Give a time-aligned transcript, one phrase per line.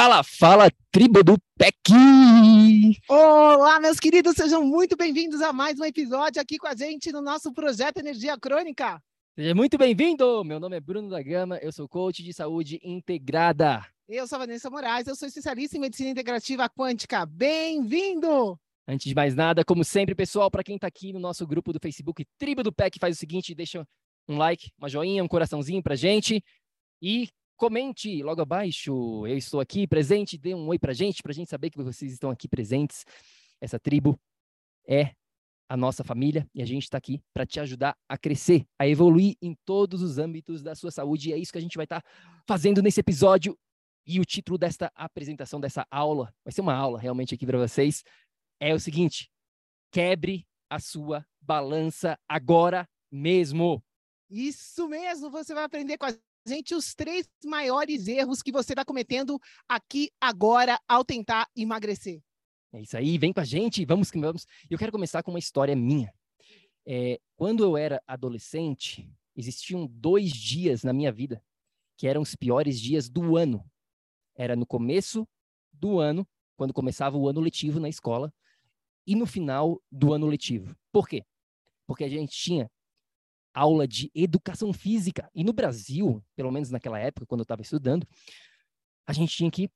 [0.00, 1.92] Fala, fala, tribo do PEC!
[3.08, 7.20] Olá, meus queridos, sejam muito bem-vindos a mais um episódio aqui com a gente no
[7.20, 9.02] nosso projeto Energia Crônica.
[9.34, 10.44] Seja muito bem-vindo!
[10.44, 13.84] Meu nome é Bruno da Gama, eu sou coach de saúde integrada.
[14.08, 17.26] Eu sou a Vanessa Moraes, eu sou especialista em medicina integrativa quântica.
[17.26, 18.56] Bem-vindo!
[18.86, 21.80] Antes de mais nada, como sempre, pessoal, para quem está aqui no nosso grupo do
[21.82, 23.84] Facebook Tribo do PEC, faz o seguinte, deixa
[24.28, 26.40] um like, uma joinha, um coraçãozinho pra gente.
[27.02, 27.28] E
[27.58, 31.70] Comente logo abaixo, eu estou aqui presente, dê um oi pra gente, pra gente saber
[31.70, 33.04] que vocês estão aqui presentes.
[33.60, 34.16] Essa tribo
[34.86, 35.12] é
[35.68, 39.34] a nossa família e a gente está aqui para te ajudar a crescer, a evoluir
[39.42, 41.30] em todos os âmbitos da sua saúde.
[41.30, 42.08] E é isso que a gente vai estar tá
[42.46, 43.58] fazendo nesse episódio.
[44.06, 48.04] E o título desta apresentação, dessa aula, vai ser uma aula realmente aqui para vocês,
[48.60, 49.28] é o seguinte:
[49.90, 53.82] quebre a sua balança agora mesmo.
[54.30, 56.14] Isso mesmo, você vai aprender com a
[56.48, 59.38] gente os três maiores erros que você está cometendo
[59.68, 62.20] aqui agora ao tentar emagrecer.
[62.72, 64.46] É isso aí, vem com a gente, vamos que vamos.
[64.68, 66.12] Eu quero começar com uma história minha.
[66.86, 71.42] É, quando eu era adolescente, existiam dois dias na minha vida
[71.96, 73.64] que eram os piores dias do ano.
[74.34, 75.28] Era no começo
[75.72, 76.26] do ano,
[76.56, 78.32] quando começava o ano letivo na escola,
[79.06, 80.76] e no final do ano letivo.
[80.92, 81.24] Por quê?
[81.86, 82.70] Porque a gente tinha
[83.58, 85.28] aula de educação física.
[85.34, 88.06] E no Brasil, pelo menos naquela época, quando eu estava estudando,
[89.06, 89.68] a gente tinha que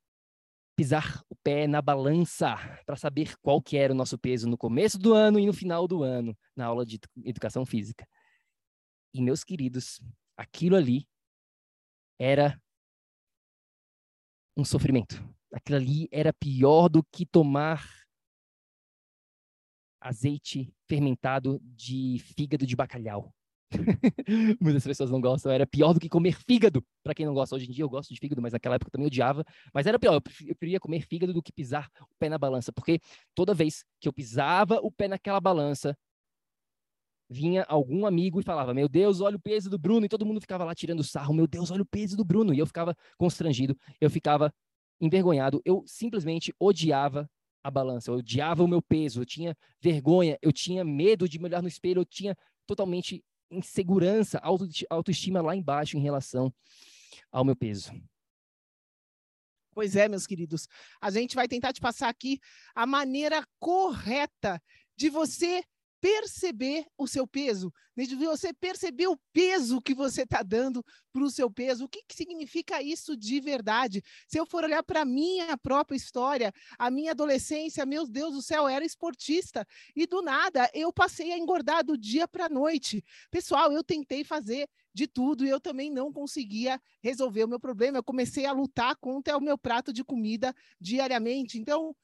[0.76, 2.56] pisar o pé na balança
[2.86, 5.86] para saber qual que era o nosso peso no começo do ano e no final
[5.86, 8.06] do ano, na aula de educação física.
[9.12, 10.00] E, meus queridos,
[10.36, 11.06] aquilo ali
[12.18, 12.60] era
[14.56, 15.22] um sofrimento.
[15.52, 17.84] Aquilo ali era pior do que tomar
[20.00, 23.34] azeite fermentado de fígado de bacalhau.
[24.60, 25.52] Muitas pessoas não gostam.
[25.52, 26.84] Era pior do que comer fígado.
[27.02, 28.92] Para quem não gosta, hoje em dia eu gosto de fígado, mas naquela época eu
[28.92, 29.44] também odiava.
[29.72, 30.14] Mas era pior.
[30.14, 33.00] Eu preferia comer fígado do que pisar o pé na balança, porque
[33.34, 35.96] toda vez que eu pisava o pé naquela balança,
[37.28, 40.06] vinha algum amigo e falava: Meu Deus, olha o peso do Bruno.
[40.06, 42.52] E todo mundo ficava lá tirando sarro: Meu Deus, olha o peso do Bruno.
[42.54, 44.52] E eu ficava constrangido, eu ficava
[45.00, 45.60] envergonhado.
[45.64, 47.28] Eu simplesmente odiava
[47.62, 51.44] a balança, eu odiava o meu peso, eu tinha vergonha, eu tinha medo de me
[51.46, 54.40] olhar no espelho, eu tinha totalmente insegurança,
[54.90, 56.52] autoestima lá embaixo em relação
[57.30, 57.92] ao meu peso.
[59.74, 60.68] Pois é, meus queridos.
[61.00, 62.38] A gente vai tentar te passar aqui
[62.74, 64.62] a maneira correta
[64.96, 65.62] de você
[66.02, 68.02] perceber o seu peso, né?
[68.04, 71.84] de você perceber o peso que você está dando para o seu peso.
[71.84, 74.02] O que, que significa isso de verdade?
[74.26, 78.42] Se eu for olhar para a minha própria história, a minha adolescência, meu Deus do
[78.42, 79.64] céu, era esportista
[79.94, 83.04] e do nada eu passei a engordar do dia para a noite.
[83.30, 87.98] Pessoal, eu tentei fazer de tudo e eu também não conseguia resolver o meu problema.
[87.98, 91.60] Eu comecei a lutar contra o meu prato de comida diariamente.
[91.60, 91.94] Então,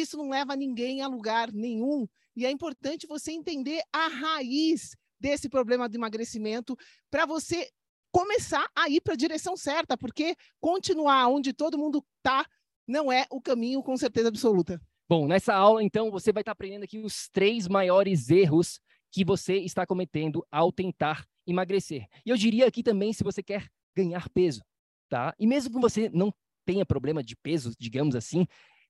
[0.00, 2.06] isso não leva ninguém a lugar nenhum.
[2.36, 6.76] E é importante você entender a raiz desse problema do emagrecimento
[7.10, 7.68] para você
[8.12, 12.46] começar a ir para a direção certa, porque continuar onde todo mundo está
[12.86, 14.80] não é o caminho com certeza absoluta.
[15.08, 18.80] Bom, nessa aula, então, você vai estar tá aprendendo aqui os três maiores erros
[19.12, 22.06] que você está cometendo ao tentar emagrecer.
[22.24, 24.62] E eu diria aqui também se você quer ganhar peso,
[25.08, 25.34] tá?
[25.38, 26.32] E mesmo que você não
[26.64, 28.46] tenha problema de peso, digamos assim,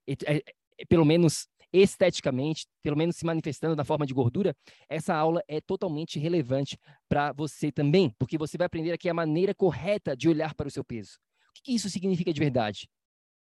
[0.07, 0.43] é, é,
[0.89, 4.57] pelo menos esteticamente, pelo menos se manifestando na forma de gordura,
[4.89, 6.79] essa aula é totalmente relevante
[7.09, 10.71] para você também, porque você vai aprender aqui a maneira correta de olhar para o
[10.71, 11.19] seu peso.
[11.65, 12.89] que isso significa de verdade?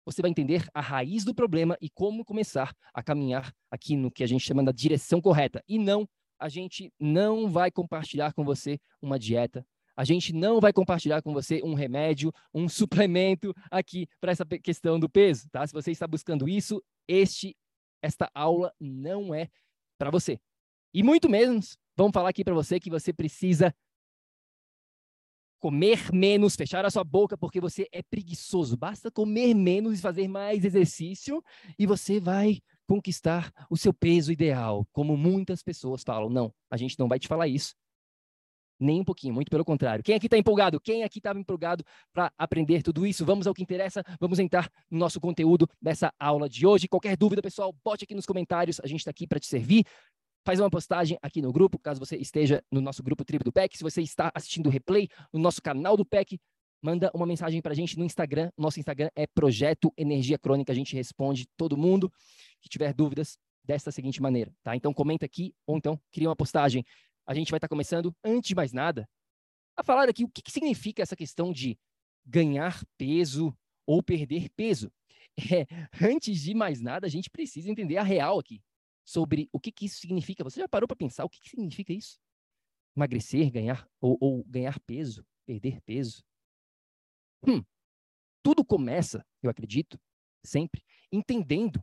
[0.04, 4.22] Você vai entender a raiz do problema e como começar a caminhar aqui no que
[4.22, 5.62] a gente chama da direção correta.
[5.68, 6.06] E não,
[6.38, 9.64] a gente não vai compartilhar com você uma dieta,
[9.96, 14.98] a gente não vai compartilhar com você um remédio, um suplemento aqui para essa questão
[14.98, 15.66] do peso, tá?
[15.66, 17.56] Se você está buscando isso, este
[18.02, 19.48] esta aula não é
[19.98, 20.38] para você.
[20.92, 23.74] E muito menos vamos falar aqui para você que você precisa
[25.64, 28.76] comer menos, fechar a sua boca porque você é preguiçoso.
[28.76, 31.42] Basta comer menos e fazer mais exercício
[31.78, 36.28] e você vai conquistar o seu peso ideal, como muitas pessoas falam.
[36.28, 37.74] Não, a gente não vai te falar isso.
[38.78, 40.02] Nem um pouquinho, muito pelo contrário.
[40.02, 40.80] Quem aqui está empolgado?
[40.80, 43.24] Quem aqui estava empolgado para aprender tudo isso?
[43.24, 46.88] Vamos ao que interessa, vamos entrar no nosso conteúdo dessa aula de hoje.
[46.88, 49.84] Qualquer dúvida, pessoal, bote aqui nos comentários, a gente está aqui para te servir.
[50.44, 53.78] Faz uma postagem aqui no grupo, caso você esteja no nosso grupo Tribo do PEC.
[53.78, 56.38] Se você está assistindo o replay no nosso canal do PEC,
[56.82, 58.50] manda uma mensagem para a gente no Instagram.
[58.58, 60.70] Nosso Instagram é Projeto Energia Crônica.
[60.70, 62.12] A gente responde todo mundo
[62.60, 64.76] que tiver dúvidas desta seguinte maneira, tá?
[64.76, 66.84] Então comenta aqui ou então cria uma postagem
[67.26, 69.08] a gente vai estar começando, antes de mais nada,
[69.76, 71.78] a falar aqui o que, que significa essa questão de
[72.24, 73.56] ganhar peso
[73.86, 74.92] ou perder peso.
[75.36, 75.66] É,
[76.00, 78.62] antes de mais nada, a gente precisa entender a real aqui
[79.04, 80.44] sobre o que, que isso significa.
[80.44, 82.20] Você já parou para pensar o que, que significa isso?
[82.96, 86.22] Emagrecer, ganhar ou, ou ganhar peso, perder peso?
[87.44, 87.64] Hum,
[88.44, 89.98] tudo começa, eu acredito,
[90.44, 91.82] sempre entendendo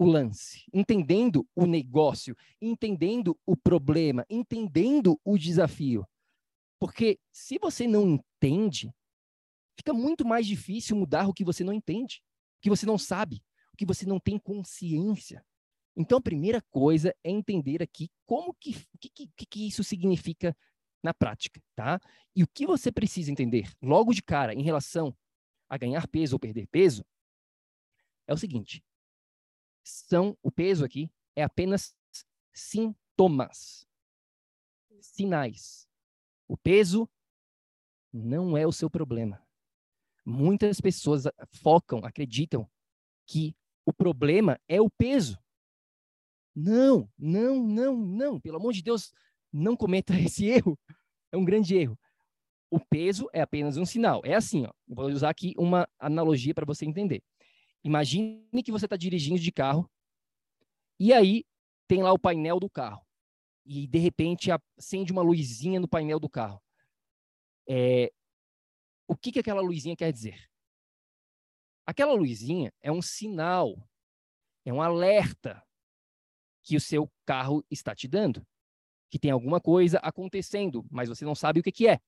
[0.00, 6.06] o lance, entendendo o negócio, entendendo o problema, entendendo o desafio.
[6.78, 8.90] Porque se você não entende,
[9.76, 12.22] fica muito mais difícil mudar o que você não entende,
[12.56, 13.42] o que você não sabe,
[13.74, 15.44] o que você não tem consciência.
[15.94, 20.56] Então, a primeira coisa é entender aqui como que, que, que, que isso significa
[21.02, 22.00] na prática, tá?
[22.34, 25.14] E o que você precisa entender logo de cara em relação
[25.68, 27.04] a ganhar peso ou perder peso
[28.26, 28.82] é o seguinte:
[29.90, 31.94] são, o peso aqui é apenas
[32.52, 33.86] sintomas,
[35.00, 35.88] sinais.
[36.48, 37.08] O peso
[38.12, 39.42] não é o seu problema.
[40.24, 41.24] Muitas pessoas
[41.62, 42.68] focam, acreditam
[43.26, 43.54] que
[43.86, 45.38] o problema é o peso.
[46.54, 48.40] Não, não, não, não.
[48.40, 49.12] Pelo amor de Deus,
[49.52, 50.78] não cometa esse erro.
[51.32, 51.98] É um grande erro.
[52.70, 54.20] O peso é apenas um sinal.
[54.24, 54.72] É assim, ó.
[54.86, 57.22] Vou usar aqui uma analogia para você entender.
[57.82, 59.90] Imagine que você está dirigindo de carro
[60.98, 61.44] e aí
[61.88, 63.04] tem lá o painel do carro.
[63.64, 66.62] E de repente acende uma luzinha no painel do carro.
[67.68, 68.12] É,
[69.08, 70.48] o que, que aquela luzinha quer dizer?
[71.86, 73.74] Aquela luzinha é um sinal,
[74.64, 75.62] é um alerta
[76.62, 78.46] que o seu carro está te dando,
[79.10, 81.98] que tem alguma coisa acontecendo, mas você não sabe o que, que é.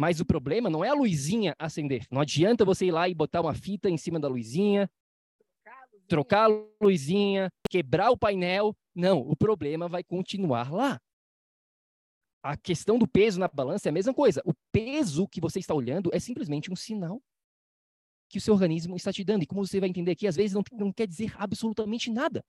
[0.00, 2.06] Mas o problema não é a luzinha acender.
[2.10, 4.90] Não adianta você ir lá e botar uma fita em cima da luzinha,
[6.08, 8.74] trocar a luzinha, quebrar o painel.
[8.94, 10.98] Não, o problema vai continuar lá.
[12.42, 14.40] A questão do peso na balança é a mesma coisa.
[14.46, 17.20] O peso que você está olhando é simplesmente um sinal
[18.30, 19.42] que o seu organismo está te dando.
[19.42, 22.42] E como você vai entender aqui, às vezes não, não quer dizer absolutamente nada,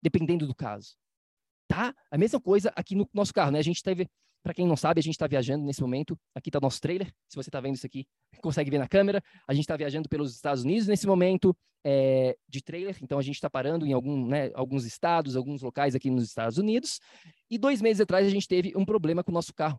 [0.00, 0.94] dependendo do caso.
[1.66, 1.92] Tá?
[2.08, 3.58] A mesma coisa aqui no nosso carro, né?
[3.58, 4.08] A gente teve
[4.48, 6.18] para quem não sabe, a gente está viajando nesse momento.
[6.34, 7.12] Aqui está o nosso trailer.
[7.28, 8.06] Se você está vendo isso aqui,
[8.40, 9.22] consegue ver na câmera.
[9.46, 12.96] A gente está viajando pelos Estados Unidos nesse momento é, de trailer.
[13.02, 16.56] Então a gente está parando em algum, né, alguns estados, alguns locais aqui nos Estados
[16.56, 16.98] Unidos.
[17.50, 19.78] E dois meses atrás a gente teve um problema com o nosso carro.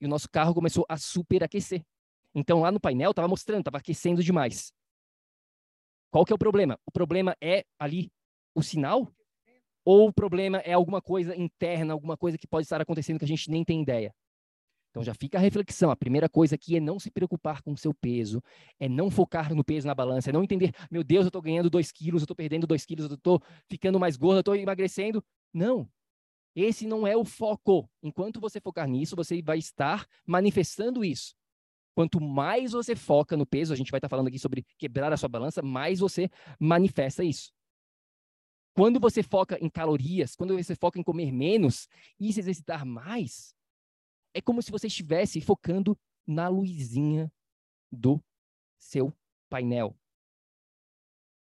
[0.00, 1.84] E o nosso carro começou a superaquecer.
[2.34, 4.72] Então lá no painel estava mostrando, estava aquecendo demais.
[6.10, 6.78] Qual que é o problema?
[6.86, 8.10] O problema é ali
[8.54, 9.12] o sinal
[9.84, 13.28] ou o problema é alguma coisa interna, alguma coisa que pode estar acontecendo que a
[13.28, 14.14] gente nem tem ideia?
[14.90, 15.90] Então já fica a reflexão.
[15.90, 18.40] A primeira coisa aqui é não se preocupar com o seu peso,
[18.78, 21.68] é não focar no peso na balança, é não entender, meu Deus, eu estou ganhando
[21.68, 25.22] 2 quilos, eu estou perdendo 2 quilos, eu estou ficando mais gordo, eu estou emagrecendo.
[25.52, 25.88] Não.
[26.54, 27.90] Esse não é o foco.
[28.00, 31.34] Enquanto você focar nisso, você vai estar manifestando isso.
[31.96, 35.16] Quanto mais você foca no peso, a gente vai estar falando aqui sobre quebrar a
[35.16, 37.52] sua balança, mais você manifesta isso.
[38.74, 41.88] Quando você foca em calorias, quando você foca em comer menos
[42.18, 43.54] e se exercitar mais,
[44.34, 47.32] é como se você estivesse focando na luzinha
[47.90, 48.20] do
[48.76, 49.14] seu
[49.48, 49.96] painel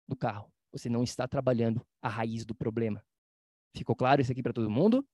[0.08, 0.52] do carro.
[0.72, 3.04] Você não está trabalhando a raiz do problema.
[3.76, 5.06] Ficou claro isso aqui para todo mundo?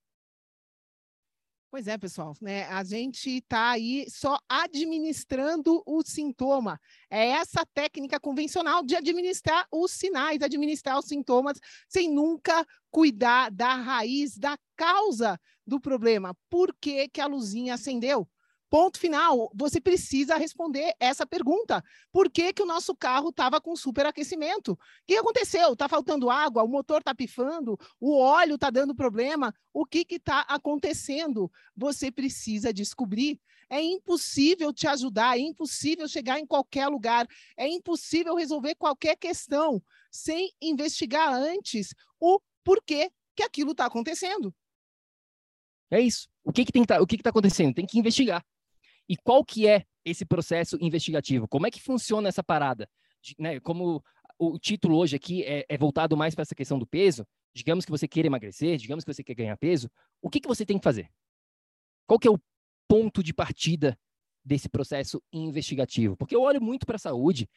[1.76, 2.64] Pois é, pessoal, né?
[2.68, 6.80] A gente está aí só administrando o sintoma.
[7.10, 13.74] É essa técnica convencional de administrar os sinais, administrar os sintomas, sem nunca cuidar da
[13.74, 16.34] raiz, da causa do problema.
[16.48, 18.26] Por que, que a luzinha acendeu?
[18.68, 19.50] Ponto final.
[19.54, 21.84] Você precisa responder essa pergunta.
[22.10, 24.72] Por que, que o nosso carro estava com superaquecimento?
[24.72, 25.72] O que aconteceu?
[25.72, 26.64] Está faltando água?
[26.64, 27.78] O motor está pifando?
[28.00, 29.54] O óleo está dando problema?
[29.72, 31.50] O que está acontecendo?
[31.76, 33.40] Você precisa descobrir.
[33.68, 39.82] É impossível te ajudar, é impossível chegar em qualquer lugar, é impossível resolver qualquer questão
[40.08, 44.54] sem investigar antes o porquê que aquilo está acontecendo.
[45.90, 46.28] É isso.
[46.44, 47.74] O que que tem tá, o que que tá acontecendo?
[47.74, 48.44] Tem que investigar.
[49.08, 51.48] E qual que é esse processo investigativo?
[51.48, 52.88] Como é que funciona essa parada?
[53.22, 54.02] De, né, como
[54.38, 57.90] o título hoje aqui é, é voltado mais para essa questão do peso, digamos que
[57.90, 60.84] você queira emagrecer, digamos que você quer ganhar peso, o que que você tem que
[60.84, 61.10] fazer?
[62.06, 62.38] Qual que é o
[62.88, 63.98] ponto de partida
[64.44, 66.16] desse processo investigativo?
[66.16, 67.48] Porque eu olho muito para a saúde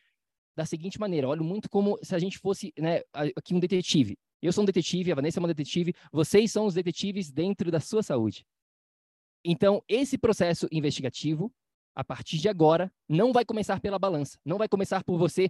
[0.56, 4.18] da seguinte maneira, olho muito como se a gente fosse né, aqui um detetive.
[4.42, 7.80] Eu sou um detetive, a Vanessa é uma detetive, vocês são os detetives dentro da
[7.80, 8.46] sua saúde.
[9.52, 11.52] Então, esse processo investigativo,
[11.96, 15.50] a partir de agora, não vai começar pela balança, não vai começar por você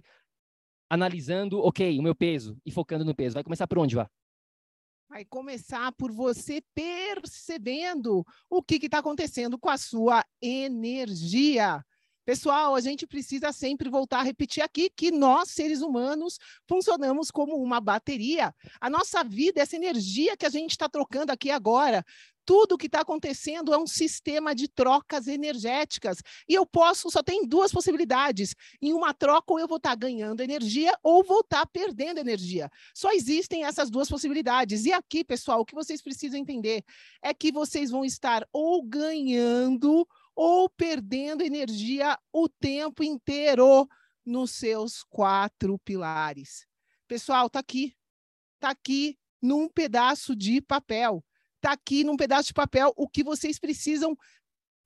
[0.88, 3.34] analisando, ok, o meu peso e focando no peso.
[3.34, 4.10] Vai começar por onde, Vá?
[5.06, 11.84] Vai começar por você percebendo o que está acontecendo com a sua energia.
[12.24, 17.56] Pessoal, a gente precisa sempre voltar a repetir aqui que nós, seres humanos, funcionamos como
[17.56, 18.54] uma bateria.
[18.80, 22.04] A nossa vida, essa energia que a gente está trocando aqui agora,
[22.50, 26.18] tudo que está acontecendo é um sistema de trocas energéticas.
[26.48, 28.56] E eu posso, só tem duas possibilidades.
[28.82, 32.18] Em uma troca, ou eu vou estar tá ganhando energia, ou vou estar tá perdendo
[32.18, 32.68] energia.
[32.92, 34.84] Só existem essas duas possibilidades.
[34.84, 36.82] E aqui, pessoal, o que vocês precisam entender
[37.22, 40.04] é que vocês vão estar ou ganhando
[40.34, 43.88] ou perdendo energia o tempo inteiro
[44.26, 46.66] nos seus quatro pilares.
[47.06, 47.94] Pessoal, tá aqui.
[48.58, 51.24] Tá aqui num pedaço de papel.
[51.60, 54.16] Tá aqui num pedaço de papel o que vocês precisam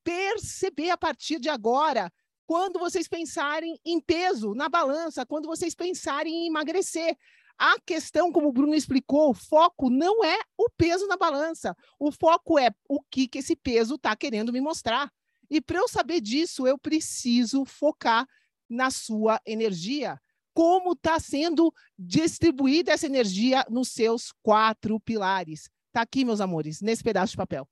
[0.03, 2.13] perceber a partir de agora,
[2.47, 7.17] quando vocês pensarem em peso na balança, quando vocês pensarem em emagrecer.
[7.57, 11.75] A questão, como o Bruno explicou, o foco não é o peso na balança.
[11.99, 15.11] O foco é o que, que esse peso está querendo me mostrar.
[15.49, 18.27] E para eu saber disso, eu preciso focar
[18.69, 20.21] na sua energia.
[20.53, 25.71] Como está sendo distribuída essa energia nos seus quatro pilares?
[25.95, 27.69] Está aqui, meus amores, nesse pedaço de papel.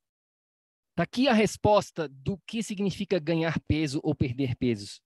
[0.92, 5.02] Está aqui a resposta do que significa ganhar peso ou perder pesos.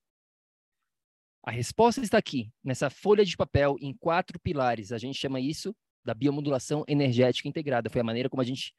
[1.42, 4.92] A resposta está aqui, nessa folha de papel, em quatro pilares.
[4.92, 7.88] A gente chama isso da biomodulação energética integrada.
[7.88, 8.74] Foi a maneira como a gente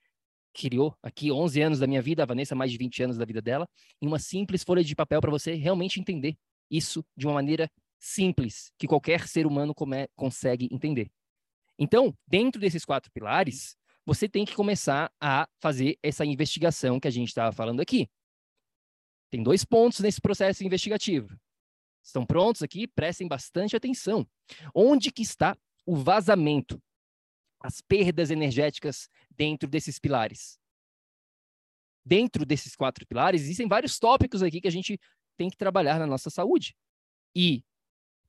[0.54, 3.42] criou aqui 11 anos da minha vida, a Vanessa mais de 20 anos da vida
[3.42, 3.68] dela,
[4.00, 6.38] em uma simples folha de papel para você realmente entender
[6.70, 11.10] isso de uma maneira simples, que qualquer ser humano come, consegue entender.
[11.80, 13.76] Então, dentro desses quatro pilares,
[14.08, 18.10] você tem que começar a fazer essa investigação que a gente estava falando aqui.
[19.30, 21.38] Tem dois pontos nesse processo investigativo.
[22.02, 22.88] Estão prontos aqui?
[22.88, 24.26] Prestem bastante atenção.
[24.74, 26.82] Onde que está o vazamento?
[27.60, 30.58] As perdas energéticas dentro desses pilares.
[32.06, 34.98] Dentro desses quatro pilares, existem vários tópicos aqui que a gente
[35.36, 36.74] tem que trabalhar na nossa saúde.
[37.36, 37.62] E,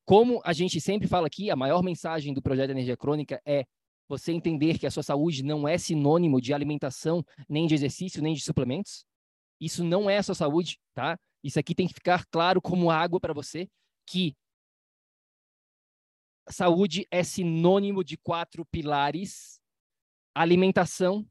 [0.03, 3.65] como a gente sempre fala aqui, a maior mensagem do projeto Energia Crônica é
[4.09, 8.33] você entender que a sua saúde não é sinônimo de alimentação, nem de exercício, nem
[8.33, 9.05] de suplementos.
[9.61, 11.17] Isso não é a sua saúde, tá?
[11.43, 13.69] Isso aqui tem que ficar claro como água para você,
[14.05, 14.35] que
[16.49, 19.59] saúde é sinônimo de quatro pilares
[20.33, 21.27] alimentação,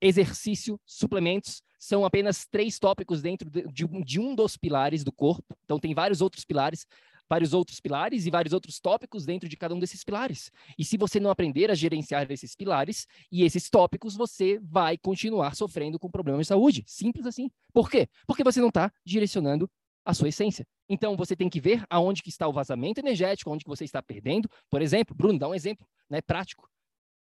[0.00, 5.56] exercício, suplementos, são apenas três tópicos dentro de, um dos pilares do corpo.
[5.64, 6.86] Então, tem vários outros pilares,
[7.28, 10.50] vários outros pilares e vários outros tópicos dentro de cada um desses pilares.
[10.78, 15.54] E se você não aprender a gerenciar esses pilares e esses tópicos, você vai continuar
[15.54, 16.84] sofrendo com problemas de saúde.
[16.86, 17.50] Simples assim.
[17.72, 18.08] Por quê?
[18.26, 19.70] Porque você não está direcionando
[20.04, 20.66] a sua essência.
[20.88, 24.02] Então, você tem que ver aonde que está o vazamento energético, onde que você está
[24.02, 24.48] perdendo.
[24.70, 26.66] Por exemplo, Bruno, dá um exemplo né, prático.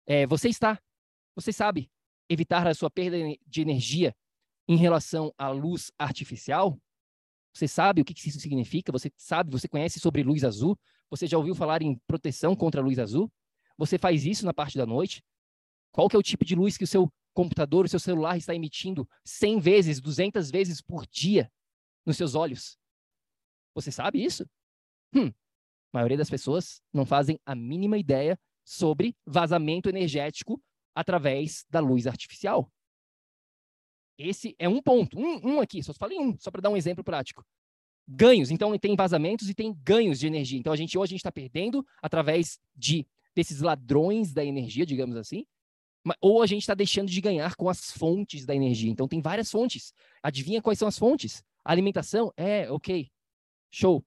[0.07, 0.81] É, você está,
[1.35, 1.91] você sabe
[2.29, 4.15] evitar a sua perda de energia
[4.69, 6.79] em relação à luz artificial?
[7.53, 8.93] Você sabe o que isso significa?
[8.93, 10.79] Você sabe, você conhece sobre luz azul?
[11.11, 13.31] Você já ouviu falar em proteção contra a luz azul?
[13.77, 15.23] Você faz isso na parte da noite?
[15.93, 18.55] Qual que é o tipo de luz que o seu computador, o seu celular está
[18.55, 21.51] emitindo 100 vezes, 200 vezes por dia
[22.05, 22.77] nos seus olhos?
[23.75, 24.45] Você sabe isso?
[25.15, 25.33] Hum, a
[25.93, 30.63] maioria das pessoas não fazem a mínima ideia sobre vazamento energético
[30.95, 32.71] através da luz artificial.
[34.19, 37.05] Esse é um ponto, um, um aqui, só falei um, só para dar um exemplo
[37.05, 37.45] prático.
[38.07, 40.59] Ganhos, então tem vazamentos e tem ganhos de energia.
[40.59, 45.15] Então a gente hoje a gente está perdendo através de desses ladrões da energia, digamos
[45.17, 45.47] assim,
[46.21, 48.91] ou a gente está deixando de ganhar com as fontes da energia.
[48.91, 49.93] Então, tem várias fontes.
[50.23, 51.43] Adivinha quais são as fontes?
[51.65, 52.33] alimentação?
[52.37, 53.11] É, ok.
[53.71, 54.03] Show.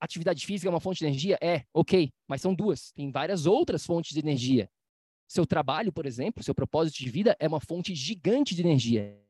[0.00, 1.38] Atividade física é uma fonte de energia?
[1.40, 2.12] É, ok.
[2.26, 2.92] Mas são duas.
[2.92, 4.70] Tem várias outras fontes de energia.
[5.28, 9.20] Seu trabalho, por exemplo, seu propósito de vida é uma fonte gigante de energia.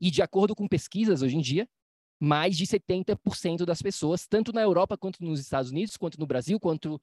[0.00, 1.68] E de acordo com pesquisas hoje em dia,
[2.20, 6.60] mais de 70% das pessoas, tanto na Europa quanto nos Estados Unidos, quanto no Brasil,
[6.60, 7.00] quanto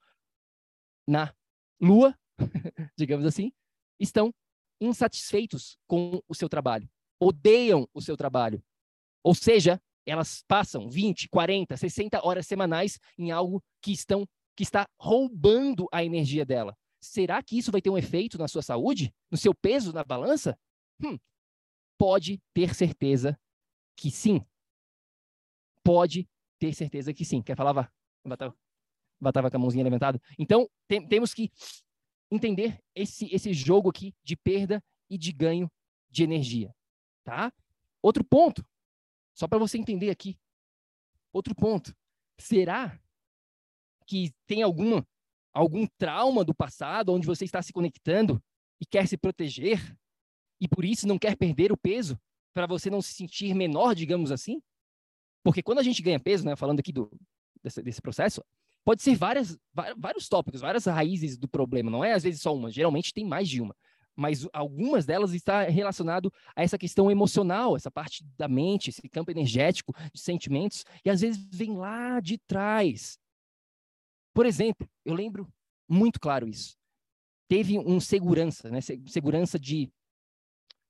[1.08, 1.34] na
[1.82, 2.18] Lua,
[2.98, 3.52] digamos assim,
[4.00, 4.34] estão
[4.80, 8.64] insatisfeitos com o seu trabalho, odeiam o seu trabalho.
[9.22, 14.88] Ou seja, elas passam 20, 40, 60 horas semanais em algo que estão que está
[14.98, 16.78] roubando a energia dela.
[17.06, 20.58] Será que isso vai ter um efeito na sua saúde, no seu peso na balança?
[21.04, 21.18] Hum,
[21.98, 23.40] pode ter certeza
[23.96, 24.46] que sim.
[25.84, 26.28] Pode
[26.60, 27.42] ter certeza que sim.
[27.42, 27.92] Quer falar, Vá?
[29.22, 30.20] Batava com a mãozinha levantada.
[30.38, 31.52] Então, tem, temos que
[32.32, 35.72] entender esse, esse jogo aqui de perda e de ganho
[36.10, 36.76] de energia.
[37.24, 37.54] Tá?
[38.02, 38.66] Outro ponto,
[39.34, 40.38] só para você entender aqui.
[41.32, 41.96] Outro ponto.
[42.38, 43.00] Será
[44.06, 45.08] que tem alguma,
[45.56, 48.44] algum trauma do passado onde você está se conectando
[48.80, 49.96] e quer se proteger
[50.60, 52.20] e por isso não quer perder o peso
[52.54, 54.62] para você não se sentir menor, digamos assim?
[55.44, 57.10] Porque quando a gente ganha peso, né, falando aqui do,
[57.64, 58.44] desse, desse processo,
[58.84, 59.58] pode ser várias,
[59.98, 63.48] vários tópicos, várias raízes do problema, não é às vezes só uma, geralmente tem mais
[63.48, 63.76] de uma.
[64.16, 69.32] Mas algumas delas está relacionado a essa questão emocional, essa parte da mente, esse campo
[69.32, 73.20] energético de sentimentos, e às vezes vem lá de trás.
[74.36, 75.51] Por exemplo, eu lembro
[75.89, 76.77] muito claro isso.
[77.48, 78.80] Teve um segurança, né?
[78.82, 79.92] Segurança de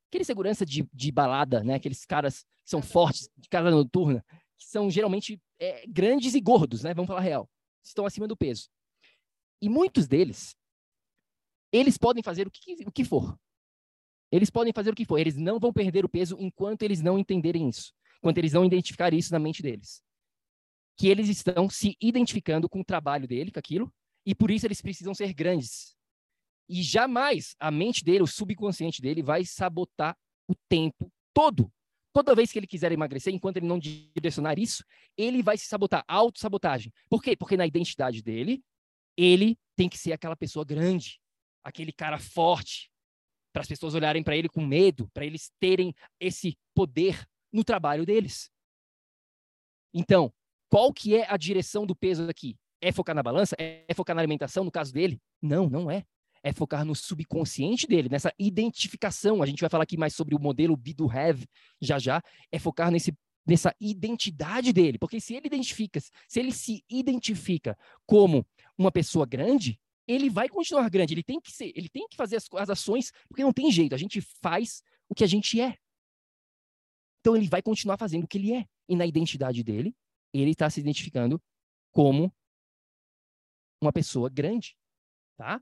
[0.09, 1.75] aquele segurança de, de balada, né?
[1.75, 4.25] Aqueles caras que são fortes, de casa noturna,
[4.57, 6.93] que são geralmente é, grandes e gordos, né?
[6.93, 7.49] Vamos falar real
[7.87, 8.69] estão acima do peso.
[9.61, 10.55] E muitos deles,
[11.71, 13.37] eles podem fazer o que, o que for.
[14.31, 15.17] Eles podem fazer o que for.
[15.17, 17.93] Eles não vão perder o peso enquanto eles não entenderem isso.
[18.17, 20.01] Enquanto eles não identificarem isso na mente deles.
[20.97, 23.93] Que eles estão se identificando com o trabalho dele, com aquilo,
[24.25, 25.96] e por isso eles precisam ser grandes.
[26.70, 30.17] E jamais a mente dele, o subconsciente dele, vai sabotar
[30.48, 31.72] o tempo todo
[32.15, 34.85] Toda vez que ele quiser emagrecer, enquanto ele não direcionar isso,
[35.17, 36.93] ele vai se sabotar, autossabotagem.
[37.09, 37.35] Por quê?
[37.35, 38.63] Porque na identidade dele,
[39.17, 41.20] ele tem que ser aquela pessoa grande,
[41.61, 42.89] aquele cara forte,
[43.51, 48.05] para as pessoas olharem para ele com medo, para eles terem esse poder no trabalho
[48.05, 48.50] deles.
[49.93, 50.33] Então,
[50.69, 52.57] qual que é a direção do peso aqui?
[52.81, 53.55] É focar na balança?
[53.59, 55.19] É focar na alimentação, no caso dele?
[55.41, 56.05] Não, não é
[56.45, 59.41] é focar no subconsciente dele, nessa identificação.
[59.41, 61.43] A gente vai falar aqui mais sobre o modelo be do have
[61.81, 62.21] já já.
[62.51, 64.99] É focar nesse, nessa identidade dele.
[64.99, 67.75] Porque se ele identifica, se ele se identifica
[68.05, 68.45] como
[68.77, 71.15] uma pessoa grande, ele vai continuar grande.
[71.15, 73.95] Ele tem que ser, ele tem que fazer as, as ações, porque não tem jeito.
[73.95, 75.75] A gente faz o que a gente é.
[77.21, 78.65] Então ele vai continuar fazendo o que ele é.
[78.87, 79.95] E na identidade dele,
[80.41, 81.41] ele está se identificando
[81.91, 82.33] como
[83.81, 84.77] uma pessoa grande,
[85.37, 85.61] tá?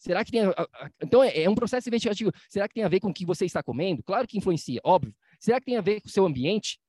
[0.00, 0.40] Será que tem.
[0.40, 2.32] A, então, é, é, um processo investigativo.
[2.48, 4.02] Será que tem a ver com o que você está comendo?
[4.02, 5.14] Claro que influencia, óbvio.
[5.38, 6.80] Será que tem a ver com o seu ambiente?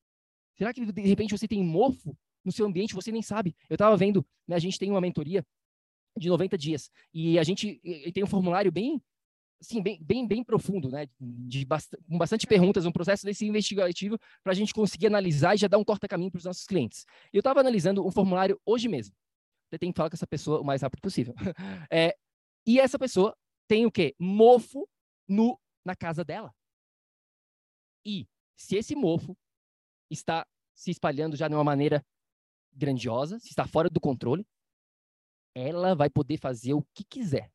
[0.58, 3.56] Será que, de repente, você tem mofo no seu ambiente você nem sabe?
[3.70, 5.46] Eu estava vendo, né, a gente tem uma mentoria
[6.18, 6.90] de 90 dias.
[7.14, 7.82] E a gente
[8.14, 9.02] tem um formulário bem.
[9.62, 11.08] Assim, bem, bem, bem profundo, né?
[11.20, 15.60] De bast com bastante perguntas, um processo desse investigativo para a gente conseguir analisar e
[15.60, 17.06] já dar um corta-caminho para os nossos clientes.
[17.32, 19.16] Eu estava analisando um formulário hoje mesmo.
[19.70, 21.34] Você tem que falar com essa pessoa o mais rápido possível.
[21.92, 22.16] É,
[22.66, 23.36] e essa pessoa
[23.68, 24.16] tem o quê?
[24.20, 24.88] Mofo
[25.28, 26.54] no, na casa dela.
[28.06, 29.38] E se esse mofo
[30.10, 32.04] está se espalhando já de uma maneira
[32.74, 34.46] grandiosa, se está fora do controle,
[35.56, 37.52] ela vai poder fazer o que quiser.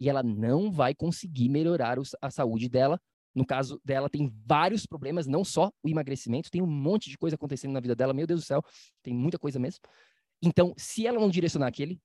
[0.00, 3.00] E ela não vai conseguir melhorar a saúde dela.
[3.34, 7.36] No caso dela, tem vários problemas, não só o emagrecimento, tem um monte de coisa
[7.36, 8.14] acontecendo na vida dela.
[8.14, 8.62] Meu Deus do céu,
[9.02, 9.80] tem muita coisa mesmo.
[10.42, 12.00] Então, se ela não direcionar aquele,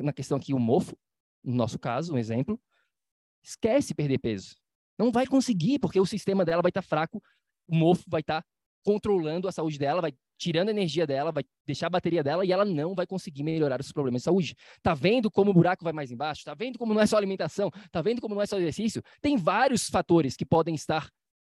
[0.00, 0.96] na questão aqui, o mofo,
[1.42, 2.60] no nosso caso, um exemplo,
[3.42, 4.56] esquece perder peso.
[4.98, 7.22] Não vai conseguir, porque o sistema dela vai estar tá fraco,
[7.66, 8.48] o mofo vai estar tá
[8.84, 12.52] controlando a saúde dela, vai tirando a energia dela, vai deixar a bateria dela e
[12.52, 14.54] ela não vai conseguir melhorar os problemas de saúde.
[14.82, 16.44] Tá vendo como o buraco vai mais embaixo?
[16.44, 17.70] Tá vendo como não é só alimentação?
[17.90, 19.02] Tá vendo como não é só exercício?
[19.20, 21.10] Tem vários fatores que podem estar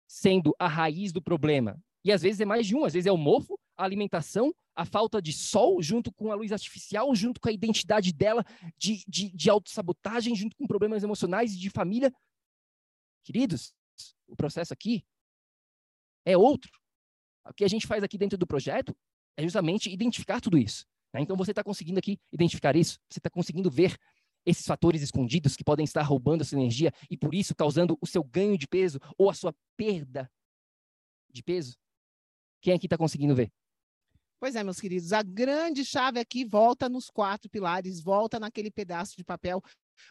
[0.07, 1.77] sendo a raiz do problema.
[2.05, 4.85] E às vezes é mais de um, às vezes é o mofo, a alimentação, a
[4.85, 8.45] falta de sol, junto com a luz artificial, junto com a identidade dela
[8.77, 12.13] de, de, de autossabotagem, junto com problemas emocionais e de família.
[13.25, 13.73] Queridos,
[14.27, 15.03] o processo aqui
[16.27, 16.71] é outro.
[17.47, 18.97] O que a gente faz aqui dentro do projeto
[19.37, 20.87] é justamente identificar tudo isso.
[21.13, 21.21] Né?
[21.21, 23.97] Então você está conseguindo aqui identificar isso, você está conseguindo ver
[24.47, 28.07] esses fatores escondidos que podem estar roubando a sua energia e por isso causando o
[28.07, 30.31] seu ganho de peso ou a sua perda
[31.31, 31.77] de peso?
[32.61, 33.51] Quem aqui está conseguindo ver?
[34.41, 39.17] Pois é, meus queridos, a grande chave aqui volta nos quatro pilares, volta naquele pedaço
[39.17, 39.63] de papel,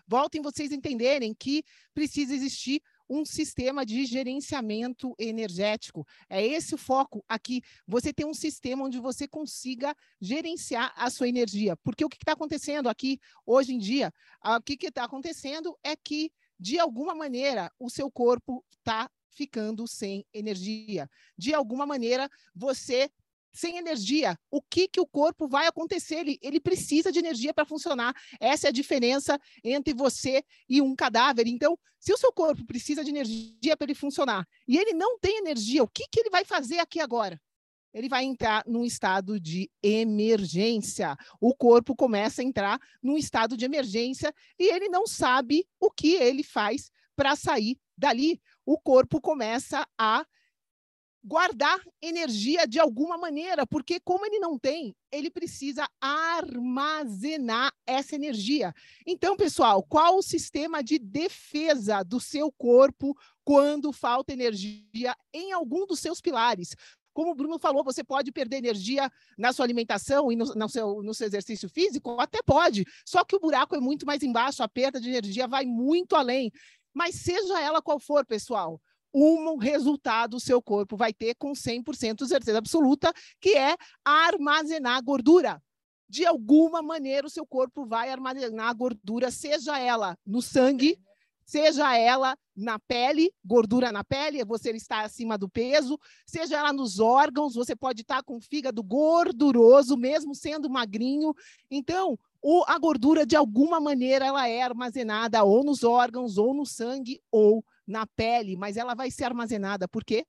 [0.08, 2.82] volta em vocês entenderem que precisa existir
[3.14, 6.06] um sistema de gerenciamento energético.
[6.28, 7.62] É esse o foco aqui.
[7.88, 11.78] Você tem um sistema onde você consiga gerenciar a sua energia.
[11.78, 14.12] Porque o que está acontecendo aqui hoje em dia?
[14.44, 20.26] O que está acontecendo é que, de alguma maneira, o seu corpo está ficando sem
[20.34, 21.10] energia.
[21.38, 23.10] De alguma maneira, você
[23.54, 26.16] sem energia, o que, que o corpo vai acontecer?
[26.16, 28.16] Ele, ele precisa de energia para funcionar.
[28.40, 31.48] Essa é a diferença entre você e um cadáver.
[31.48, 35.38] Então, se o seu corpo precisa de energia para ele funcionar e ele não tem
[35.38, 37.40] energia, o que, que ele vai fazer aqui agora?
[37.94, 41.16] Ele vai entrar num estado de emergência.
[41.40, 46.16] O corpo começa a entrar num estado de emergência e ele não sabe o que
[46.16, 48.42] ele faz para sair dali.
[48.66, 50.26] O corpo começa a
[51.24, 58.74] guardar energia de alguma maneira, porque como ele não tem, ele precisa armazenar essa energia.
[59.08, 65.86] Então, pessoal, qual o sistema de defesa do seu corpo quando falta energia em algum
[65.86, 66.76] dos seus pilares?
[67.14, 71.02] Como o Bruno falou, você pode perder energia na sua alimentação e no, no, seu,
[71.04, 72.20] no seu exercício físico?
[72.20, 72.86] Até pode.
[73.06, 76.52] Só que o buraco é muito mais embaixo, a perda de energia vai muito além.
[76.94, 78.82] Mas seja ela qual for, pessoal,
[79.14, 85.62] um resultado o seu corpo vai ter com 100% certeza absoluta, que é armazenar gordura.
[86.10, 91.00] De alguma maneira, o seu corpo vai armazenar gordura, seja ela no sangue,
[91.46, 97.00] seja ela na pele, gordura na pele, você está acima do peso, seja ela nos
[97.00, 101.34] órgãos, você pode estar com fígado gorduroso, mesmo sendo magrinho.
[101.70, 102.18] Então,
[102.68, 107.64] a gordura, de alguma maneira, ela é armazenada ou nos órgãos, ou no sangue, ou
[107.88, 109.88] na pele, mas ela vai ser armazenada.
[109.88, 110.26] Por quê?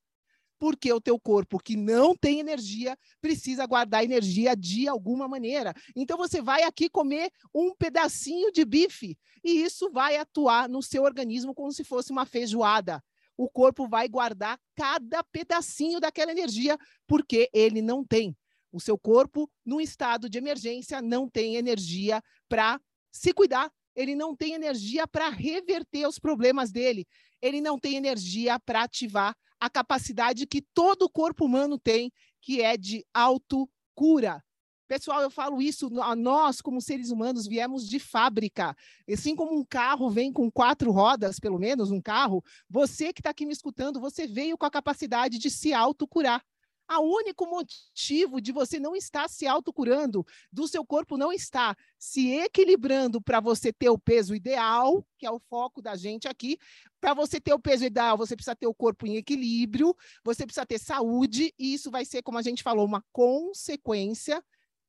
[0.58, 5.74] Porque o teu corpo que não tem energia precisa guardar energia de alguma maneira.
[5.94, 11.02] Então você vai aqui comer um pedacinho de bife e isso vai atuar no seu
[11.02, 13.02] organismo como se fosse uma feijoada.
[13.36, 18.36] O corpo vai guardar cada pedacinho daquela energia porque ele não tem.
[18.72, 24.34] O seu corpo, num estado de emergência, não tem energia para se cuidar, ele não
[24.34, 27.06] tem energia para reverter os problemas dele,
[27.40, 32.76] ele não tem energia para ativar a capacidade que todo corpo humano tem, que é
[32.76, 34.42] de autocura.
[34.86, 38.76] Pessoal, eu falo isso, nós, como seres humanos, viemos de fábrica.
[39.10, 43.30] Assim como um carro vem com quatro rodas, pelo menos, um carro, você que está
[43.30, 46.44] aqui me escutando, você veio com a capacidade de se autocurar.
[46.90, 52.30] O único motivo de você não estar se autocurando, do seu corpo não estar se
[52.34, 56.58] equilibrando para você ter o peso ideal, que é o foco da gente aqui.
[57.00, 60.66] Para você ter o peso ideal, você precisa ter o corpo em equilíbrio, você precisa
[60.66, 64.42] ter saúde, e isso vai ser, como a gente falou, uma consequência.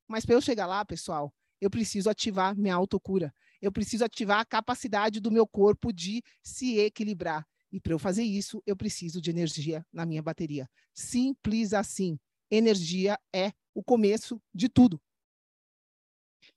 [0.07, 3.33] Mas para eu chegar lá, pessoal, eu preciso ativar minha autocura.
[3.61, 7.47] Eu preciso ativar a capacidade do meu corpo de se equilibrar.
[7.75, 10.65] E para eu fazer isso, eu preciso de energia na minha bateria.
[10.93, 12.17] Simples assim.
[12.49, 14.97] Energia é o começo de tudo.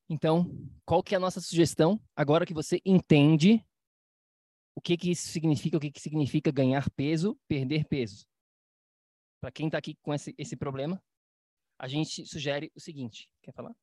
[0.09, 0.49] Então,
[0.87, 2.01] qual que é a nossa sugestão?
[2.15, 3.67] Agora que você entende
[4.77, 8.25] o que, que isso significa, o que, que significa ganhar peso, perder peso.
[9.41, 11.03] Para quem está aqui com esse, esse problema,
[11.81, 13.29] a gente sugere o seguinte.
[13.43, 13.75] Quer falar?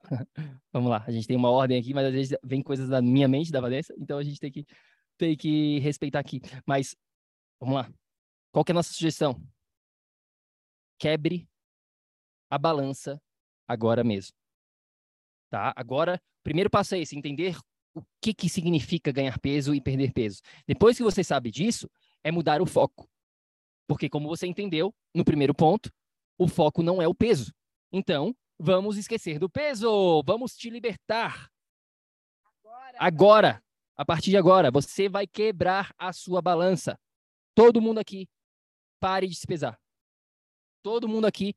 [0.72, 3.28] Vamos lá, a gente tem uma ordem aqui, mas às vezes vem coisas da minha
[3.28, 4.64] mente, da Vanessa, então a gente tem que
[5.20, 6.40] tem que respeitar aqui.
[6.66, 6.96] Mas,
[7.60, 7.92] vamos lá.
[8.50, 9.40] Qual é a nossa sugestão?
[10.98, 11.46] Quebre
[12.50, 13.20] a balança
[13.68, 14.34] agora mesmo.
[15.50, 15.72] Tá?
[15.76, 17.56] Agora, primeiro passo é esse, entender
[17.94, 20.40] o que, que significa ganhar peso e perder peso.
[20.66, 21.88] Depois que você sabe disso,
[22.24, 23.08] é mudar o foco.
[23.86, 25.92] Porque, como você entendeu no primeiro ponto,
[26.38, 27.52] o foco não é o peso.
[27.92, 30.22] Então, vamos esquecer do peso.
[30.24, 31.50] Vamos te libertar.
[32.62, 32.96] Agora.
[32.98, 33.62] agora
[34.00, 36.98] a partir de agora, você vai quebrar a sua balança.
[37.54, 38.26] Todo mundo aqui,
[38.98, 39.78] pare de se pesar.
[40.82, 41.54] Todo mundo aqui,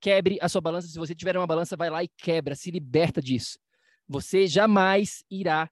[0.00, 0.88] quebre a sua balança.
[0.88, 3.60] Se você tiver uma balança, vai lá e quebra, se liberta disso.
[4.08, 5.70] Você jamais irá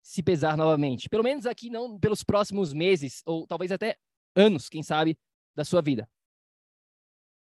[0.00, 1.06] se pesar novamente.
[1.10, 3.98] Pelo menos aqui, não pelos próximos meses, ou talvez até
[4.34, 5.18] anos, quem sabe,
[5.54, 6.08] da sua vida.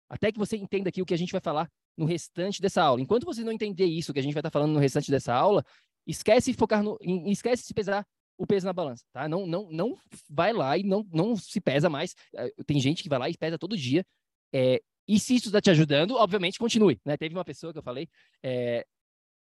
[0.08, 3.02] Até que você entenda aqui o que a gente vai falar no restante dessa aula.
[3.02, 5.66] Enquanto você não entender isso que a gente vai estar falando no restante dessa aula,
[6.08, 9.28] esquece focar no, esquece de pesar o peso na balança, tá?
[9.28, 9.98] Não, não, não
[10.30, 12.16] vai lá e não, não se pesa mais.
[12.36, 14.06] É, tem gente que vai lá e pesa todo dia.
[14.54, 17.18] É, e se isso está te ajudando, obviamente continue, né?
[17.18, 18.08] Teve uma pessoa que eu falei,
[18.44, 18.86] é,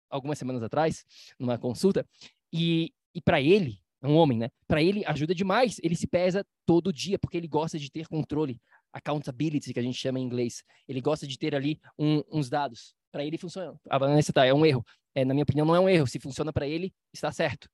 [0.09, 1.05] algumas semanas atrás,
[1.39, 2.07] numa consulta,
[2.53, 4.51] e, e para ele, um homem, né?
[4.67, 5.81] Para ele ajuda demais.
[5.83, 8.61] Ele se pesa todo dia porque ele gosta de ter controle,
[8.93, 10.63] accountability que a gente chama em inglês.
[10.87, 12.95] Ele gosta de ter ali um, uns dados.
[13.11, 13.79] Para ele funciona.
[13.89, 14.85] A Vanessa tá, é um erro.
[15.15, 16.07] É, na minha opinião, não é um erro.
[16.07, 17.69] Se funciona para ele, está certo.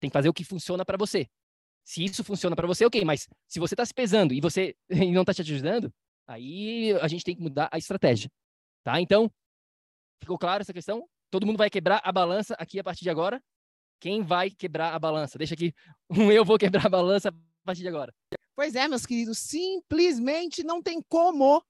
[0.00, 1.28] Tem que fazer o que funciona para você.
[1.84, 3.04] Se isso funciona para você, ok.
[3.04, 5.92] Mas se você está se pesando e você e não está te ajudando,
[6.26, 8.30] aí a gente tem que mudar a estratégia,
[8.84, 9.00] tá?
[9.00, 9.30] Então,
[10.20, 11.08] ficou claro essa questão?
[11.30, 13.42] Todo mundo vai quebrar a balança aqui a partir de agora?
[14.00, 15.38] Quem vai quebrar a balança?
[15.38, 15.74] Deixa aqui
[16.10, 17.32] um eu vou quebrar a balança a
[17.64, 18.14] partir de agora.
[18.54, 21.64] Pois é, meus queridos, simplesmente não tem como.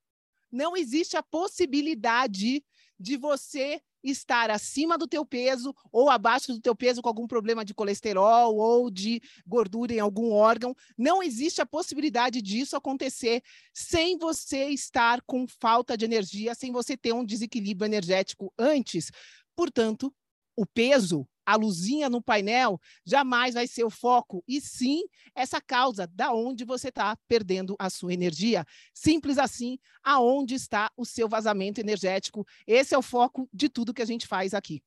[0.51, 2.65] Não existe a possibilidade
[2.99, 7.65] de você estar acima do teu peso ou abaixo do teu peso com algum problema
[7.65, 10.75] de colesterol ou de gordura em algum órgão.
[10.97, 13.43] Não existe a possibilidade disso acontecer
[13.73, 19.11] sem você estar com falta de energia, sem você ter um desequilíbrio energético antes.
[19.55, 20.15] Portanto,
[20.57, 26.07] o peso a luzinha no painel jamais vai ser o foco, e sim essa causa
[26.07, 28.67] da onde você está perdendo a sua energia.
[28.93, 32.47] Simples assim, aonde está o seu vazamento energético.
[32.67, 34.83] Esse é o foco de tudo que a gente faz aqui.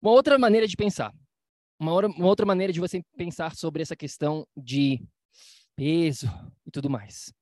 [0.00, 1.12] Uma outra maneira de pensar,
[1.80, 5.04] uma, hora, uma outra maneira de você pensar sobre essa questão de
[5.74, 6.28] peso
[6.64, 7.32] e tudo mais.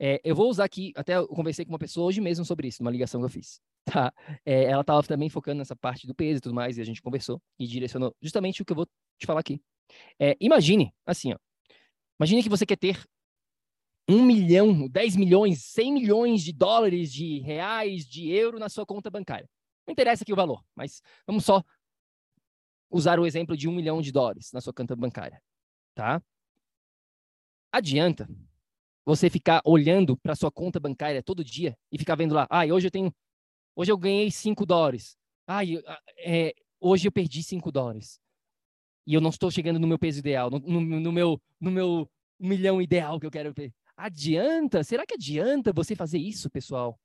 [0.00, 2.82] É, eu vou usar aqui, até eu conversei com uma pessoa hoje mesmo sobre isso,
[2.82, 3.60] numa ligação que eu fiz.
[3.88, 4.12] Tá?
[4.44, 7.00] É, ela estava também focando nessa parte do peso e tudo mais, e a gente
[7.00, 8.86] conversou e direcionou justamente o que eu vou
[9.18, 9.62] te falar aqui.
[10.20, 11.38] É, imagine, assim, ó,
[12.20, 13.02] imagine que você quer ter
[14.06, 19.10] um milhão, 10 milhões, 100 milhões de dólares, de reais, de euro na sua conta
[19.10, 19.48] bancária.
[19.86, 21.62] Não interessa aqui o valor, mas vamos só
[22.90, 25.42] usar o exemplo de um milhão de dólares na sua conta bancária,
[25.94, 26.22] tá?
[27.72, 28.28] Adianta
[29.08, 32.86] você ficar olhando para sua conta bancária todo dia e ficar vendo lá, ah, hoje
[32.86, 33.10] eu tenho
[33.78, 35.16] Hoje eu ganhei 5 dólares.
[35.46, 35.60] Ah,
[36.18, 38.18] é, hoje eu perdi 5 dólares.
[39.06, 42.10] E eu não estou chegando no meu peso ideal, no, no, no meu, no meu
[42.40, 43.72] milhão ideal que eu quero ter.
[43.96, 44.82] Adianta?
[44.82, 46.98] Será que adianta você fazer isso, pessoal?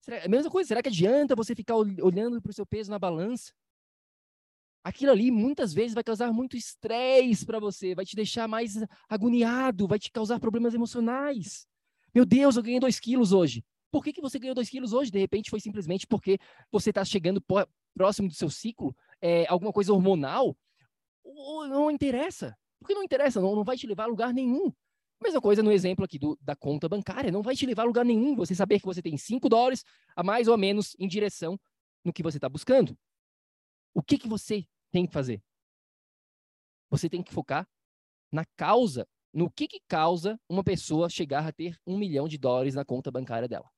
[0.00, 2.98] Será, a mesma coisa, será que adianta você ficar olhando para o seu peso na
[2.98, 3.52] balança?
[4.86, 8.76] Aquilo ali muitas vezes vai causar muito estresse para você, vai te deixar mais
[9.08, 11.66] agoniado, vai te causar problemas emocionais.
[12.14, 13.64] Meu Deus, eu ganhei 2 quilos hoje.
[13.90, 15.10] Por que, que você ganhou 2 quilos hoje?
[15.10, 16.38] De repente foi simplesmente porque
[16.70, 17.42] você está chegando
[17.96, 20.56] próximo do seu ciclo, é, alguma coisa hormonal?
[21.24, 22.56] Ou não interessa.
[22.78, 24.72] Porque não interessa, não, não vai te levar a lugar nenhum.
[25.20, 28.04] Mesma coisa no exemplo aqui do, da conta bancária, não vai te levar a lugar
[28.04, 29.82] nenhum você saber que você tem 5 dólares
[30.14, 31.58] a mais ou a menos em direção
[32.04, 32.96] no que você está buscando.
[33.92, 34.64] O que, que você
[34.96, 35.42] tem que fazer?
[36.90, 37.68] Você tem que focar
[38.32, 42.74] na causa, no que, que causa uma pessoa chegar a ter um milhão de dólares
[42.74, 43.70] na conta bancária dela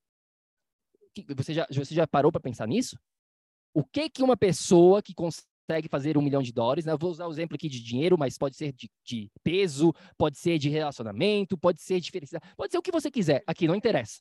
[1.37, 2.97] você já, você já parou para pensar nisso?
[3.75, 6.93] O que que uma pessoa que consegue fazer um milhão de dólares, né?
[6.93, 10.39] Eu vou usar o exemplo aqui de dinheiro, mas pode ser de, de peso, pode
[10.39, 13.43] ser de relacionamento, pode ser de felicidade, pode ser o que você quiser.
[13.47, 14.21] Aqui não interessa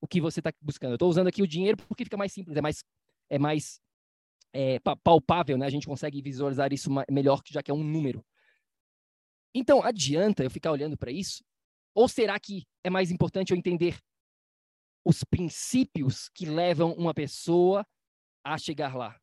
[0.00, 0.92] o que você está buscando.
[0.92, 2.84] Eu estou usando aqui o dinheiro porque fica mais simples, é mais,
[3.30, 3.80] é mais
[4.52, 5.66] é, palpável, né?
[5.66, 8.24] A gente consegue visualizar isso melhor, já que é um número.
[9.54, 11.44] Então, adianta eu ficar olhando para isso?
[11.94, 13.98] Ou será que é mais importante eu entender
[15.04, 17.86] os princípios que levam uma pessoa
[18.44, 19.20] a chegar lá?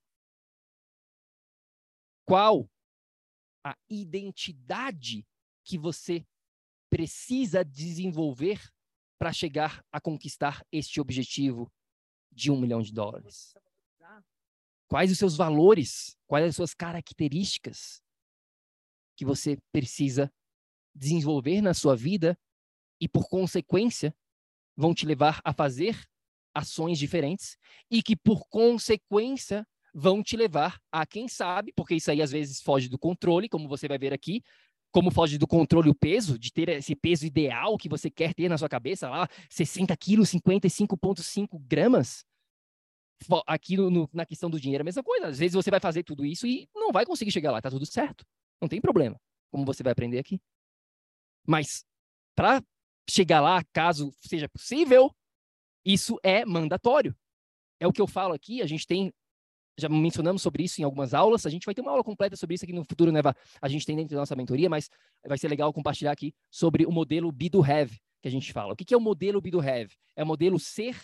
[2.25, 2.69] Qual
[3.65, 5.27] a identidade
[5.63, 6.25] que você
[6.89, 8.61] precisa desenvolver
[9.19, 11.71] para chegar a conquistar este objetivo
[12.31, 13.53] de um milhão de dólares?
[14.89, 16.17] Quais os seus valores?
[16.27, 18.01] Quais as suas características
[19.15, 20.31] que você precisa
[20.95, 22.37] desenvolver na sua vida
[22.99, 24.13] e, por consequência,
[24.75, 25.95] vão te levar a fazer
[26.53, 27.55] ações diferentes
[27.91, 32.61] e que, por consequência, vão te levar a, quem sabe, porque isso aí às vezes
[32.61, 34.41] foge do controle, como você vai ver aqui,
[34.91, 38.49] como foge do controle o peso, de ter esse peso ideal que você quer ter
[38.49, 42.25] na sua cabeça, lá, 60 quilos, 55,5 gramas.
[43.45, 45.27] Aqui no, no, na questão do dinheiro, a mesma coisa.
[45.27, 47.85] Às vezes você vai fazer tudo isso e não vai conseguir chegar lá, tá tudo
[47.85, 48.25] certo.
[48.61, 49.19] Não tem problema,
[49.51, 50.39] como você vai aprender aqui.
[51.45, 51.83] Mas,
[52.35, 52.63] para
[53.09, 55.13] chegar lá, caso seja possível,
[55.85, 57.15] isso é mandatório.
[57.79, 59.11] É o que eu falo aqui, a gente tem,
[59.79, 62.55] já mencionamos sobre isso em algumas aulas, a gente vai ter uma aula completa sobre
[62.55, 63.21] isso aqui no futuro, né,
[63.61, 64.89] A gente tem dentro da nossa mentoria, mas
[65.25, 68.73] vai ser legal compartilhar aqui sobre o modelo be do have, que a gente fala.
[68.73, 69.95] O que é o modelo be do have?
[70.15, 71.01] É o modelo ser,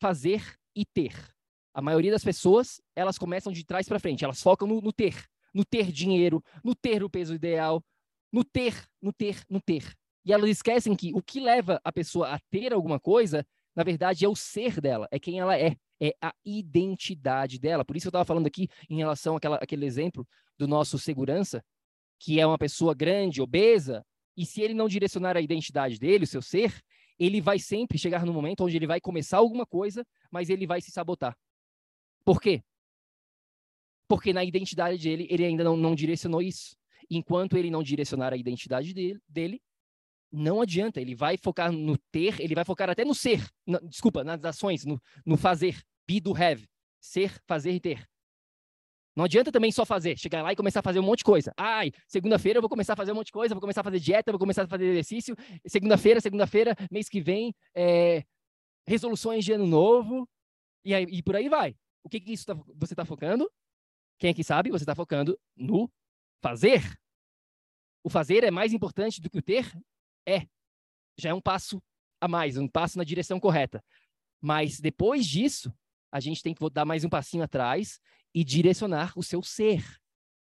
[0.00, 1.35] fazer e ter.
[1.76, 5.26] A maioria das pessoas, elas começam de trás para frente, elas focam no, no ter,
[5.52, 7.84] no ter dinheiro, no ter o peso ideal,
[8.32, 9.92] no ter, no ter, no ter.
[10.24, 14.24] E elas esquecem que o que leva a pessoa a ter alguma coisa na verdade,
[14.24, 17.84] é o ser dela, é quem ela é, é a identidade dela.
[17.84, 20.26] Por isso eu estava falando aqui em relação àquela, àquele exemplo
[20.58, 21.62] do nosso segurança,
[22.18, 24.02] que é uma pessoa grande, obesa,
[24.34, 26.80] e se ele não direcionar a identidade dele, o seu ser,
[27.18, 30.80] ele vai sempre chegar no momento onde ele vai começar alguma coisa, mas ele vai
[30.80, 31.36] se sabotar.
[32.26, 32.60] Por quê?
[34.08, 36.76] Porque na identidade dele, ele ainda não, não direcionou isso.
[37.08, 39.62] Enquanto ele não direcionar a identidade dele, dele,
[40.32, 41.00] não adianta.
[41.00, 43.48] Ele vai focar no ter, ele vai focar até no ser.
[43.64, 45.80] No, desculpa, nas ações, no, no fazer.
[46.04, 46.68] Be do have.
[47.00, 48.04] Ser, fazer e ter.
[49.14, 51.54] Não adianta também só fazer, chegar lá e começar a fazer um monte de coisa.
[51.56, 54.00] Ai, segunda-feira eu vou começar a fazer um monte de coisa, vou começar a fazer
[54.00, 55.36] dieta, vou começar a fazer exercício.
[55.66, 58.24] Segunda-feira, segunda-feira, mês que vem, é,
[58.84, 60.28] resoluções de ano novo,
[60.84, 61.74] e, aí, e por aí vai.
[62.06, 63.50] O que, que isso tá, você está focando?
[64.16, 64.70] Quem aqui sabe?
[64.70, 65.90] Você está focando no
[66.40, 66.80] fazer.
[68.04, 69.76] O fazer é mais importante do que o ter?
[70.24, 70.46] É.
[71.18, 71.82] Já é um passo
[72.20, 73.84] a mais, um passo na direção correta.
[74.40, 75.76] Mas depois disso,
[76.12, 77.98] a gente tem que dar mais um passinho atrás
[78.32, 79.84] e direcionar o seu ser.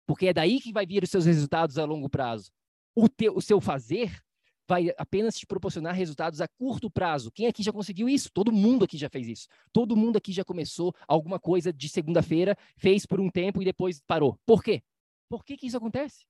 [0.07, 2.49] Porque é daí que vai vir os seus resultados a longo prazo.
[2.95, 4.23] O, teu, o seu fazer
[4.71, 7.29] vai apenas te proporcionar resultados a curto prazo.
[7.29, 8.31] Quem aqui já conseguiu isso?
[8.31, 9.49] Todo mundo aqui já fez isso.
[9.73, 13.99] Todo mundo aqui já começou alguma coisa de segunda-feira, fez por um tempo e depois
[13.99, 14.39] parou.
[14.45, 14.81] Por quê?
[15.27, 16.25] Por que, que isso acontece?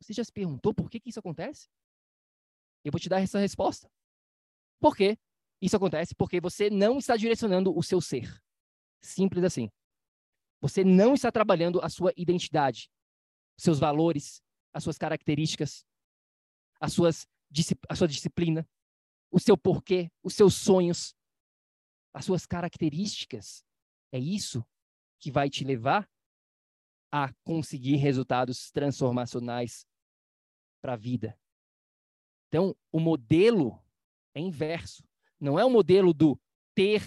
[0.00, 1.68] Você já se perguntou por que, que isso acontece?
[2.82, 3.90] Eu vou te dar essa resposta.
[4.80, 5.18] Por quê?
[5.60, 8.42] Isso acontece porque você não está direcionando o seu ser.
[9.02, 9.70] Simples assim.
[10.62, 12.90] Você não está trabalhando a sua identidade,
[13.58, 15.84] seus valores, as suas características,
[16.84, 17.26] as suas,
[17.88, 18.68] a sua disciplina,
[19.30, 21.16] o seu porquê, os seus sonhos,
[22.12, 23.64] as suas características.
[24.12, 24.62] É isso
[25.18, 26.06] que vai te levar
[27.10, 29.86] a conseguir resultados transformacionais
[30.82, 31.38] para a vida.
[32.48, 33.82] Então, o modelo
[34.34, 35.02] é inverso.
[35.40, 36.38] Não é o modelo do
[36.74, 37.00] ter,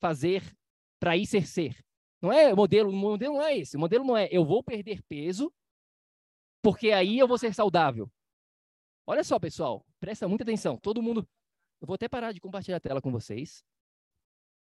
[0.00, 0.56] fazer
[0.98, 1.84] para ir ser ser.
[2.22, 3.76] Não é o modelo, o modelo não é esse.
[3.76, 5.52] O modelo não é eu vou perder peso
[6.62, 8.10] porque aí eu vou ser saudável.
[9.10, 10.76] Olha só, pessoal, presta muita atenção.
[10.76, 11.26] Todo mundo,
[11.80, 13.64] eu vou até parar de compartilhar a tela com vocês.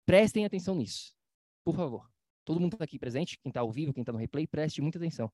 [0.04, 1.16] Prestem atenção nisso,
[1.64, 2.12] por favor.
[2.44, 4.98] Todo mundo está aqui presente, quem está ao vivo, quem está no replay, preste muita
[4.98, 5.32] atenção.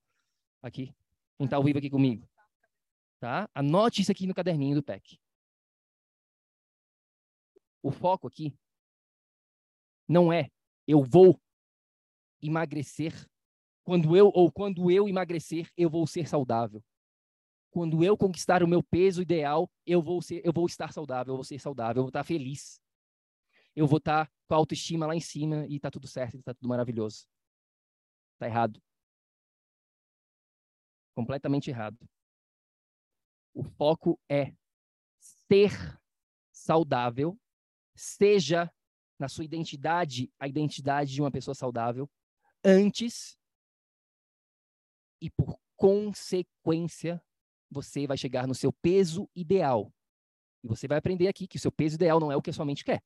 [0.63, 0.95] Aqui,
[1.37, 2.31] quem está ao vivo aqui comigo.
[3.19, 3.51] Tá?
[3.53, 5.19] Anote isso aqui no caderninho do PEC.
[7.83, 8.57] O foco aqui
[10.07, 10.53] não é
[10.87, 11.43] eu vou
[12.41, 13.29] emagrecer.
[13.83, 16.81] Quando eu ou quando eu emagrecer, eu vou ser saudável.
[17.75, 21.37] Quando eu conquistar o meu peso ideal, eu vou ser, eu vou estar saudável, eu
[21.37, 22.81] vou ser saudável, eu vou estar feliz.
[23.75, 26.69] Eu vou estar com a autoestima lá em cima e tá tudo certo, tá tudo
[26.69, 27.27] maravilhoso.
[28.39, 28.81] Tá errado.
[31.17, 31.99] Completamente errado.
[33.53, 34.55] O foco é
[35.49, 35.73] ser
[36.53, 37.37] saudável,
[37.93, 38.73] seja
[39.19, 42.09] na sua identidade, a identidade de uma pessoa saudável,
[42.65, 43.37] antes
[45.21, 47.21] e por consequência,
[47.75, 49.93] você vai chegar no seu peso ideal.
[50.63, 52.53] E você vai aprender aqui que o seu peso ideal não é o que a
[52.53, 53.03] sua mente quer.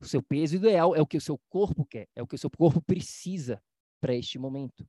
[0.00, 2.38] O seu peso ideal é o que o seu corpo quer, é o que o
[2.38, 3.62] seu corpo precisa
[4.00, 4.88] para este momento.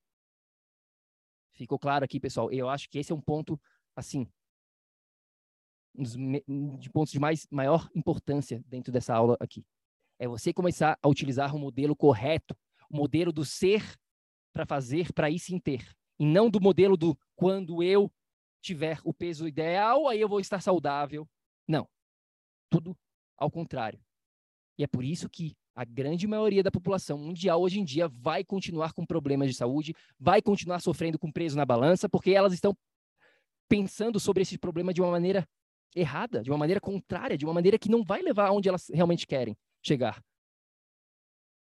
[1.53, 2.51] Ficou claro aqui, pessoal?
[2.51, 3.59] Eu acho que esse é um ponto,
[3.95, 4.25] assim,
[5.97, 9.65] um dos de pontos de mais, maior importância dentro dessa aula aqui.
[10.17, 12.55] É você começar a utilizar o modelo correto,
[12.89, 13.83] o modelo do ser
[14.53, 15.85] para fazer, para ir sim ter.
[16.19, 18.11] E não do modelo do quando eu
[18.61, 21.27] tiver o peso ideal, aí eu vou estar saudável.
[21.67, 21.87] Não.
[22.69, 22.97] Tudo
[23.37, 23.99] ao contrário.
[24.77, 28.43] E é por isso que a grande maioria da população mundial hoje em dia vai
[28.43, 32.75] continuar com problemas de saúde, vai continuar sofrendo com peso na balança, porque elas estão
[33.67, 35.47] pensando sobre esse problema de uma maneira
[35.95, 39.25] errada, de uma maneira contrária, de uma maneira que não vai levar aonde elas realmente
[39.25, 40.21] querem chegar.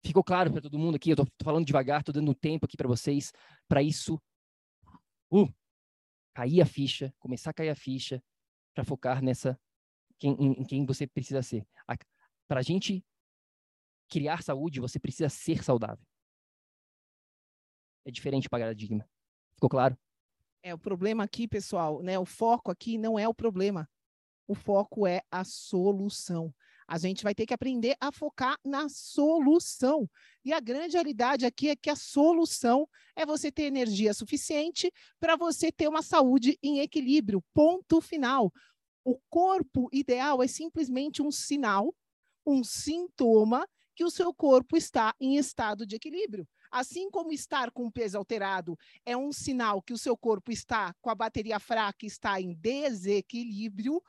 [0.04, 1.10] Ficou claro para todo mundo aqui?
[1.10, 3.32] Eu estou falando devagar, estou dando tempo aqui para vocês,
[3.66, 4.20] para isso
[5.32, 5.52] uh,
[6.34, 8.22] cair a ficha, começar a cair a ficha,
[8.74, 9.58] para focar nessa
[10.18, 11.66] quem, em, em, quem você precisa ser.
[12.48, 13.04] Para a gente
[14.08, 16.04] criar saúde, você precisa ser saudável.
[18.04, 19.08] É diferente para paradigma.
[19.54, 19.96] Ficou claro?
[20.62, 22.18] É, o problema aqui, pessoal, né?
[22.18, 23.88] O foco aqui não é o problema.
[24.46, 26.54] O foco é a solução.
[26.86, 30.08] A gente vai ter que aprender a focar na solução.
[30.44, 35.36] E a grande realidade aqui é que a solução é você ter energia suficiente para
[35.36, 37.42] você ter uma saúde em equilíbrio.
[37.52, 38.52] Ponto final.
[39.04, 41.94] O corpo ideal é simplesmente um sinal,
[42.46, 46.46] um sintoma que o seu corpo está em estado de equilíbrio.
[46.70, 48.76] Assim como estar com peso alterado
[49.06, 54.02] é um sinal que o seu corpo está com a bateria fraca, está em desequilíbrio,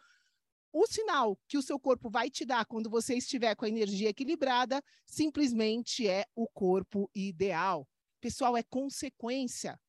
[0.77, 4.09] o sinal que o seu corpo vai te dar quando você estiver com a energia
[4.09, 7.87] equilibrada simplesmente é o corpo ideal.
[8.19, 9.79] Pessoal, é consequência,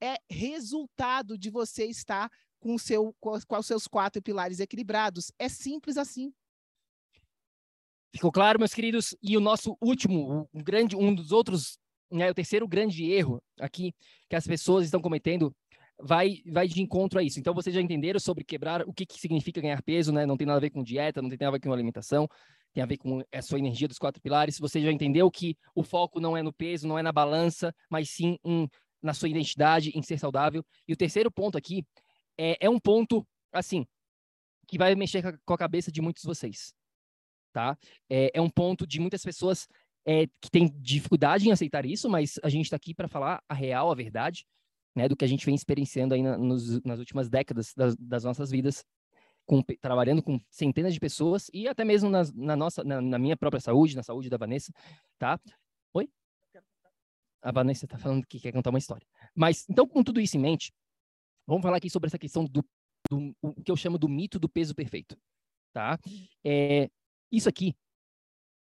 [0.00, 5.32] é resultado de você estar com, seu, com os seus quatro pilares equilibrados.
[5.36, 6.32] É simples assim.
[8.14, 9.16] Ficou claro, meus queridos?
[9.20, 11.76] E o nosso último, um grande, um dos outros,
[12.08, 13.92] né, o terceiro grande erro aqui
[14.28, 15.52] que as pessoas estão cometendo
[16.02, 17.38] vai, vai de encontro a isso.
[17.38, 20.26] Então, vocês já entenderam sobre quebrar, o que, que significa ganhar peso, né?
[20.26, 22.28] Não tem nada a ver com dieta, não tem nada a ver com alimentação,
[22.72, 24.58] tem a ver com a sua energia dos quatro pilares.
[24.58, 28.10] Você já entendeu que o foco não é no peso, não é na balança, mas
[28.10, 28.68] sim em,
[29.02, 30.64] na sua identidade, em ser saudável.
[30.86, 31.84] E o terceiro ponto aqui
[32.38, 33.86] é, é um ponto, assim,
[34.66, 36.72] que vai mexer com a cabeça de muitos de vocês,
[37.52, 37.76] tá?
[38.08, 39.66] É, é um ponto de muitas pessoas
[40.06, 43.54] é, que têm dificuldade em aceitar isso, mas a gente está aqui para falar a
[43.54, 44.46] real, a verdade,
[44.94, 48.24] né, do que a gente vem experienciando aí na, nos, nas últimas décadas das, das
[48.24, 48.84] nossas vidas,
[49.46, 53.36] com, trabalhando com centenas de pessoas e até mesmo na, na nossa, na, na, minha
[53.36, 54.72] própria saúde, na saúde da Vanessa,
[55.18, 55.40] tá?
[55.92, 56.08] Oi?
[57.42, 59.06] A Vanessa está falando que quer contar uma história.
[59.34, 60.72] Mas, então, com tudo isso em mente,
[61.46, 62.64] vamos falar aqui sobre essa questão do,
[63.10, 65.16] do o que eu chamo do mito do peso perfeito,
[65.72, 65.98] tá?
[66.44, 66.88] É,
[67.32, 67.74] isso aqui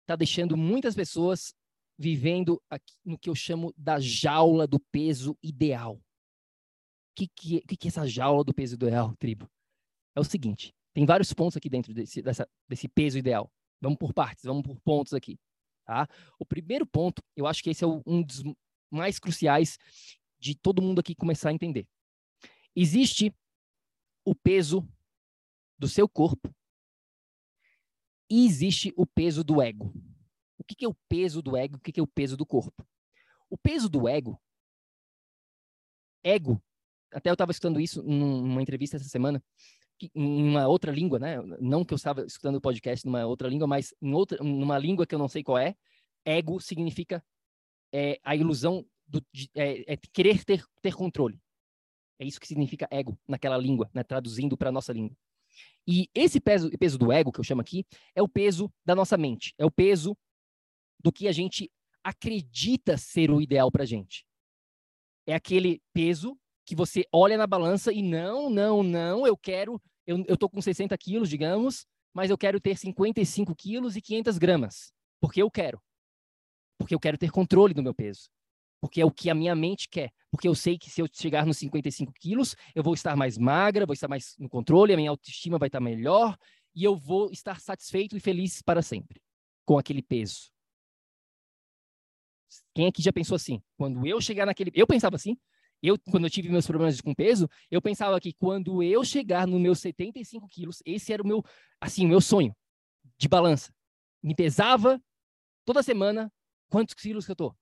[0.03, 1.53] está deixando muitas pessoas
[2.01, 5.95] vivendo aqui no que eu chamo da jaula do peso ideal.
[5.95, 6.01] O
[7.15, 9.47] que, que, que, que é essa jaula do peso ideal, tribo?
[10.15, 13.51] É o seguinte: tem vários pontos aqui dentro desse, dessa, desse peso ideal.
[13.79, 15.39] Vamos por partes, vamos por pontos aqui.
[15.85, 16.07] Tá?
[16.39, 18.43] O primeiro ponto, eu acho que esse é um dos
[18.89, 19.77] mais cruciais
[20.39, 21.87] de todo mundo aqui começar a entender.
[22.75, 23.33] Existe
[24.25, 24.87] o peso
[25.77, 26.53] do seu corpo
[28.29, 29.93] e existe o peso do ego.
[30.61, 31.77] O que, é o peso do ego?
[31.77, 32.87] O que, é o peso do corpo?
[33.49, 34.39] O peso do ego,
[36.23, 36.61] ego,
[37.11, 39.43] até eu estava escutando isso numa entrevista essa semana,
[40.13, 41.37] em uma outra língua, né?
[41.59, 45.07] Não que eu estava escutando o podcast numa outra língua, mas em outra, numa língua
[45.07, 45.75] que eu não sei qual é.
[46.23, 47.23] Ego significa
[47.91, 51.41] é, a ilusão do, de, é, é querer ter, ter controle.
[52.19, 54.03] É isso que significa ego naquela língua, né?
[54.03, 55.17] traduzindo para a nossa língua.
[55.87, 57.83] E esse peso, peso do ego, que eu chamo aqui,
[58.15, 59.55] é o peso da nossa mente.
[59.57, 60.15] É o peso
[61.03, 61.71] do que a gente
[62.03, 64.25] acredita ser o ideal para gente.
[65.25, 70.23] É aquele peso que você olha na balança e não, não, não, eu quero, eu,
[70.27, 74.91] eu tô com 60 quilos, digamos, mas eu quero ter 55 quilos e 500 gramas,
[75.19, 75.81] porque eu quero.
[76.77, 78.29] Porque eu quero ter controle do meu peso.
[78.81, 80.11] Porque é o que a minha mente quer.
[80.31, 83.85] Porque eu sei que se eu chegar nos 55 quilos, eu vou estar mais magra,
[83.85, 86.35] vou estar mais no controle, a minha autoestima vai estar melhor
[86.73, 89.21] e eu vou estar satisfeito e feliz para sempre
[89.65, 90.50] com aquele peso.
[92.73, 93.61] Quem aqui já pensou assim?
[93.77, 94.71] Quando eu chegar naquele.
[94.73, 95.37] Eu pensava assim.
[95.81, 99.59] Eu, quando eu tive meus problemas com peso, eu pensava que quando eu chegar nos
[99.59, 101.43] meus 75 quilos, esse era o meu,
[101.79, 102.55] assim, meu sonho
[103.17, 103.73] de balança.
[104.21, 105.01] Me pesava
[105.65, 106.31] toda semana
[106.69, 107.55] quantos quilos que eu tô.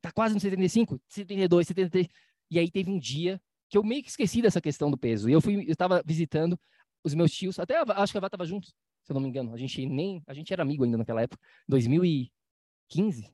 [0.00, 2.08] Tá quase nos 75, 72, 73.
[2.50, 3.38] E aí teve um dia
[3.68, 5.28] que eu meio que esqueci dessa questão do peso.
[5.28, 6.58] E eu fui, eu estava visitando
[7.04, 9.54] os meus tios, até acho que a Vá estava junto, se eu não me engano.
[9.54, 13.32] A gente nem, a gente era amigo ainda naquela época, 2015,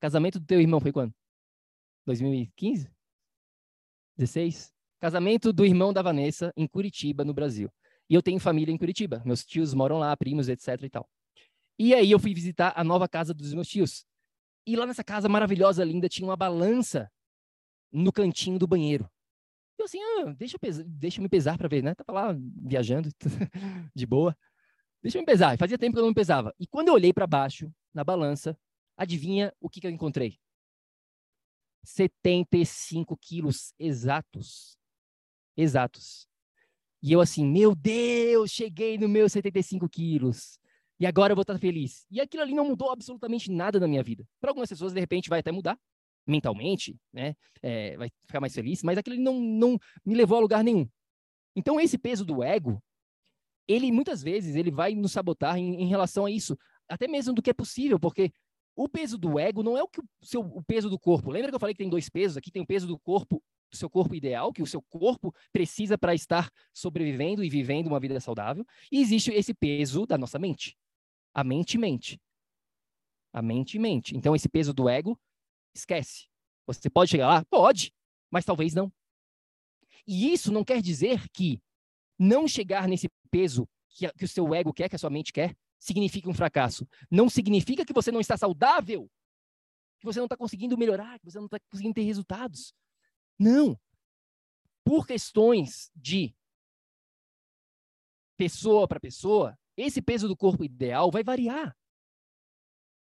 [0.00, 1.14] Casamento do teu irmão foi quando?
[2.06, 2.90] 2015?
[4.16, 4.72] 16?
[4.98, 7.70] Casamento do irmão da Vanessa em Curitiba, no Brasil.
[8.08, 9.22] E eu tenho família em Curitiba.
[9.24, 11.08] Meus tios moram lá, primos, etc e tal.
[11.78, 14.04] E aí eu fui visitar a nova casa dos meus tios.
[14.66, 17.10] E lá nessa casa maravilhosa, linda, tinha uma balança
[17.92, 19.08] no cantinho do banheiro.
[19.78, 21.94] Eu assim, ah, deixa, eu pesar, deixa eu me pesar para ver, né?
[21.94, 23.08] Tava lá viajando,
[23.94, 24.36] de boa.
[25.02, 25.56] Deixa eu me pesar.
[25.56, 26.54] Fazia tempo que eu não me pesava.
[26.58, 28.58] E quando eu olhei para baixo, na balança,
[29.00, 30.38] Adivinha o que, que eu encontrei?
[31.82, 34.76] 75 quilos exatos.
[35.56, 36.28] Exatos.
[37.02, 40.60] E eu assim, meu Deus, cheguei no meu 75 quilos.
[40.98, 42.04] E agora eu vou estar feliz.
[42.10, 44.22] E aquilo ali não mudou absolutamente nada na minha vida.
[44.38, 45.78] Para algumas pessoas, de repente, vai até mudar
[46.26, 47.34] mentalmente, né?
[47.62, 50.86] É, vai ficar mais feliz, mas aquilo ali não, não me levou a lugar nenhum.
[51.56, 52.82] Então, esse peso do ego,
[53.66, 56.54] ele muitas vezes ele vai nos sabotar em, em relação a isso,
[56.86, 58.30] até mesmo do que é possível, porque
[58.82, 61.30] o peso do ego não é o que o, seu, o peso do corpo.
[61.30, 62.38] Lembra que eu falei que tem dois pesos?
[62.38, 65.98] Aqui tem o peso do corpo, do seu corpo ideal, que o seu corpo precisa
[65.98, 68.64] para estar sobrevivendo e vivendo uma vida saudável.
[68.90, 70.78] E existe esse peso da nossa mente.
[71.34, 72.18] A mente mente.
[73.34, 74.16] A mente mente.
[74.16, 75.20] Então, esse peso do ego,
[75.74, 76.26] esquece.
[76.66, 77.44] Você pode chegar lá?
[77.50, 77.92] Pode,
[78.30, 78.90] mas talvez não.
[80.06, 81.60] E isso não quer dizer que
[82.18, 85.54] não chegar nesse peso que, que o seu ego quer, que a sua mente quer,
[85.80, 86.86] significa um fracasso.
[87.10, 89.10] Não significa que você não está saudável,
[89.98, 92.72] que você não está conseguindo melhorar, que você não está conseguindo ter resultados.
[93.38, 93.80] Não.
[94.84, 96.34] Por questões de
[98.36, 101.76] pessoa para pessoa, esse peso do corpo ideal vai variar.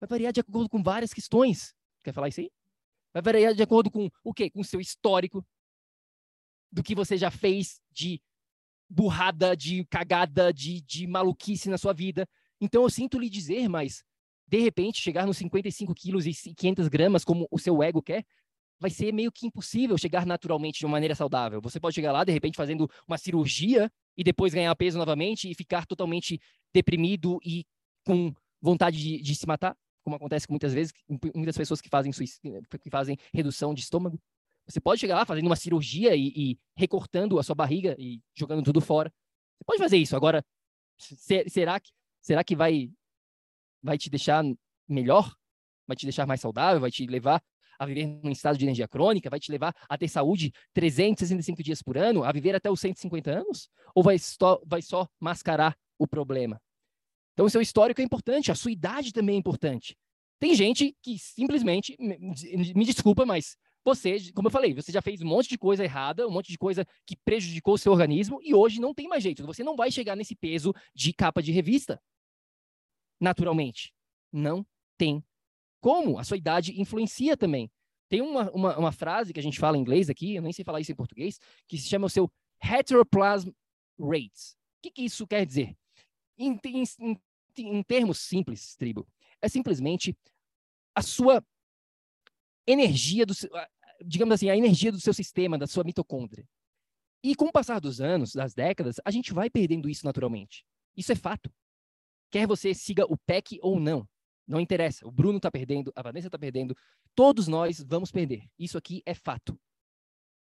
[0.01, 1.74] Vai variar de acordo com várias questões.
[2.05, 2.51] Quer falar isso aí?
[3.12, 4.51] Vai variar de acordo com o quê?
[4.51, 5.47] Com o seu histórico,
[6.70, 8.20] do que você já fez de
[8.89, 12.29] burrada, de cagada, de, de maluquice na sua vida.
[12.61, 14.04] Então eu sinto lhe dizer, mas
[14.46, 18.24] de repente chegar nos 55 quilos e 500 gramas, como o seu ego quer,
[18.78, 21.61] vai ser meio que impossível chegar naturalmente de uma maneira saudável.
[21.62, 25.54] Você pode chegar lá, de repente, fazendo uma cirurgia e depois ganhar peso novamente e
[25.54, 26.40] ficar totalmente
[26.72, 27.64] deprimido e
[28.04, 30.92] com vontade de, de se matar, como acontece muitas vezes,
[31.34, 34.20] muitas pessoas que fazem, que fazem redução de estômago.
[34.66, 38.64] Você pode chegar lá fazendo uma cirurgia e, e recortando a sua barriga e jogando
[38.64, 39.12] tudo fora.
[39.59, 40.16] Você pode fazer isso.
[40.16, 40.44] Agora,
[40.98, 41.90] será que,
[42.27, 42.91] será que vai,
[43.81, 44.43] vai te deixar
[44.89, 45.33] melhor?
[45.87, 46.81] Vai te deixar mais saudável?
[46.81, 47.41] Vai te levar
[47.79, 49.31] a viver num estado de energia crônica?
[49.31, 52.24] Vai te levar a ter saúde 365 dias por ano?
[52.24, 53.70] A viver até os 150 anos?
[53.95, 56.61] Ou vai só, vai só mascarar o problema?
[57.35, 59.97] Então, o seu histórico é importante, a sua idade também é importante.
[60.41, 63.57] Tem gente que simplesmente, me desculpa, mas
[63.87, 66.59] você, como eu falei, você já fez um monte de coisa errada, um monte de
[66.59, 69.47] coisa que prejudicou o seu organismo e hoje não tem mais jeito.
[69.47, 72.03] Você não vai chegar nesse peso de capa de revista.
[73.21, 73.93] Naturalmente.
[74.33, 75.25] Não tem
[75.81, 76.19] como.
[76.19, 77.71] A sua idade influencia também.
[78.09, 80.64] Tem uma, uma, uma frase que a gente fala em inglês aqui, eu nem sei
[80.64, 83.51] falar isso em português, que se chama o seu heteroplasm
[83.99, 84.53] rates.
[84.79, 85.77] O que, que isso quer dizer?
[86.39, 86.85] Em, em,
[87.59, 89.07] em, termos simples, tribo,
[89.41, 90.17] é simplesmente
[90.95, 91.45] a sua
[92.67, 93.35] energia do
[94.05, 96.47] digamos assim, a energia do seu sistema, da sua mitocôndria.
[97.23, 100.64] E com o passar dos anos, das décadas, a gente vai perdendo isso naturalmente.
[100.97, 101.51] Isso é fato.
[102.31, 104.07] Quer você siga o PEC ou não,
[104.47, 105.07] não interessa.
[105.07, 106.77] O Bruno está perdendo, a Vanessa está perdendo,
[107.14, 108.49] todos nós vamos perder.
[108.59, 109.59] Isso aqui é fato.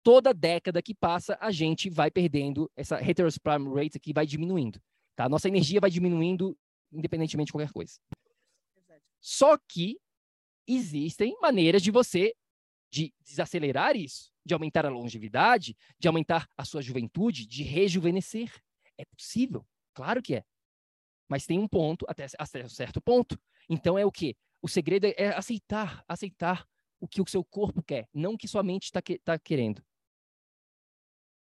[0.03, 4.81] Toda década que passa, a gente vai perdendo, essa heterosperm rate aqui vai diminuindo.
[5.17, 5.29] Tá?
[5.29, 6.57] Nossa energia vai diminuindo
[6.93, 7.99] independentemente de qualquer coisa.
[9.21, 9.99] Só que
[10.67, 12.35] existem maneiras de você
[12.91, 18.53] de desacelerar isso, de aumentar a longevidade, de aumentar a sua juventude, de rejuvenescer.
[18.97, 20.45] É possível, claro que é.
[21.29, 23.39] Mas tem um ponto, até, até um certo ponto.
[23.69, 24.37] Então é o quê?
[24.63, 26.67] O segredo é aceitar, aceitar
[27.01, 29.85] o que o seu corpo quer, não o que sua mente está que, tá querendo.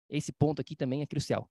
[0.09, 1.51] Esse ponto aqui também é crucial.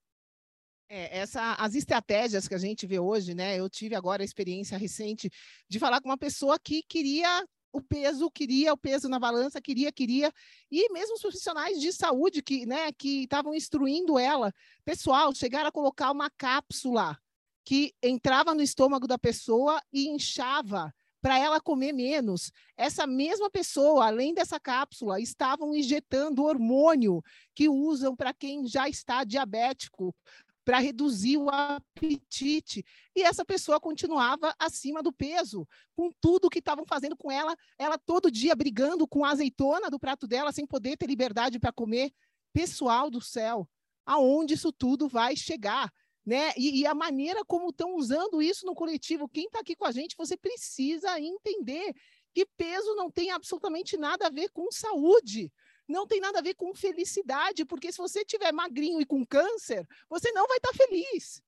[0.88, 3.59] É, essa, as estratégias que a gente vê hoje, né?
[3.59, 5.30] Eu tive agora a experiência recente
[5.67, 9.91] de falar com uma pessoa que queria o peso, queria o peso na balança, queria,
[9.91, 10.32] queria.
[10.71, 14.53] E mesmo os profissionais de saúde que né, que estavam instruindo ela,
[14.86, 17.19] pessoal, chegaram a colocar uma cápsula
[17.66, 22.51] que entrava no estômago da pessoa e inchava para ela comer menos.
[22.78, 27.24] Essa mesma pessoa, além dessa cápsula, estavam injetando hormônio
[27.55, 30.16] que usam para quem já está diabético,
[30.63, 32.86] para reduzir o apetite.
[33.16, 37.97] E essa pessoa continuava acima do peso, com tudo que estavam fazendo com ela, ela
[37.97, 42.11] todo dia brigando com a azeitona do prato dela, sem poder ter liberdade para comer.
[42.53, 43.68] Pessoal do céu,
[44.05, 45.91] aonde isso tudo vai chegar?
[46.26, 46.53] Né?
[46.57, 49.91] E, e a maneira como estão usando isso no coletivo, quem está aqui com a
[49.91, 51.93] gente, você precisa entender
[52.34, 55.51] que peso não tem absolutamente nada a ver com saúde
[55.88, 59.88] não tem nada a ver com felicidade, porque se você tiver magrinho e com câncer,
[60.09, 61.41] você não vai estar tá feliz.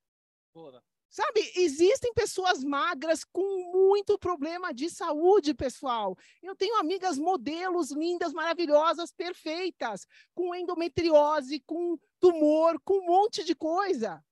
[0.53, 0.83] Porra.
[1.09, 6.17] Sabe, existem pessoas magras com muito problema de saúde, pessoal.
[6.43, 10.05] Eu tenho amigas modelos lindas, maravilhosas, perfeitas,
[10.35, 14.23] com endometriose, com tumor, com um monte de coisa.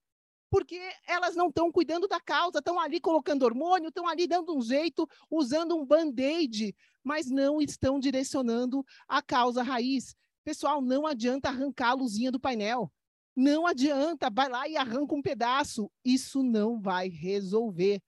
[0.50, 4.62] Porque elas não estão cuidando da causa, estão ali colocando hormônio, estão ali dando um
[4.62, 6.76] jeito, usando um band-aid
[7.06, 10.16] mas não estão direcionando a causa raiz.
[10.44, 12.92] Pessoal, não adianta arrancar a luzinha do painel.
[13.36, 15.90] Não adianta, vai lá e arranca um pedaço.
[16.04, 18.02] Isso não vai resolver.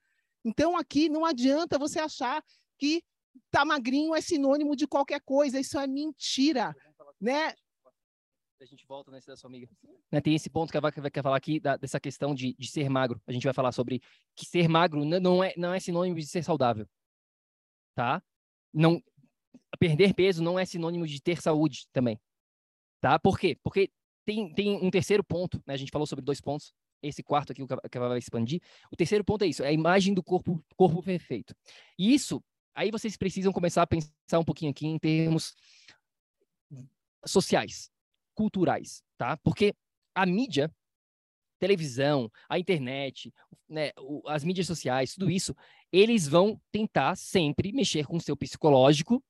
[0.44, 2.44] Então, aqui não adianta você achar
[2.80, 3.04] que
[3.52, 5.60] tá magrinho é sinônimo de qualquer coisa.
[5.60, 6.76] Isso é mentira,
[7.22, 7.54] né?
[8.60, 9.70] A gente volta nesse da sua amiga.
[10.12, 12.90] Né, tem esse ponto que ela quer falar aqui, da, dessa questão de, de ser
[12.90, 13.22] magro.
[13.28, 14.02] A gente vai falar sobre
[14.36, 16.88] que ser magro não é, não é sinônimo de ser saudável.
[17.96, 18.22] Tá?
[18.74, 19.02] não
[19.80, 22.20] perder peso não é sinônimo de ter saúde também.
[23.02, 23.20] Tá?
[23.20, 23.58] Por quê?
[23.64, 23.92] Porque
[24.26, 25.74] tem, tem um terceiro ponto, né?
[25.74, 26.74] A gente falou sobre dois pontos.
[27.02, 28.60] Esse quarto aqui que vai expandir.
[28.92, 31.56] O terceiro ponto é isso, é a imagem do corpo, corpo perfeito.
[31.98, 32.44] E isso,
[32.74, 35.54] aí vocês precisam começar a pensar um pouquinho aqui em termos
[37.24, 37.92] sociais,
[38.38, 39.36] culturais, tá?
[39.38, 39.74] Porque
[40.14, 40.72] a mídia,
[41.60, 43.34] televisão, a internet,
[43.68, 43.90] né,
[44.28, 45.56] as mídias sociais, tudo isso,
[45.92, 49.24] eles vão tentar sempre mexer com o seu psicológico.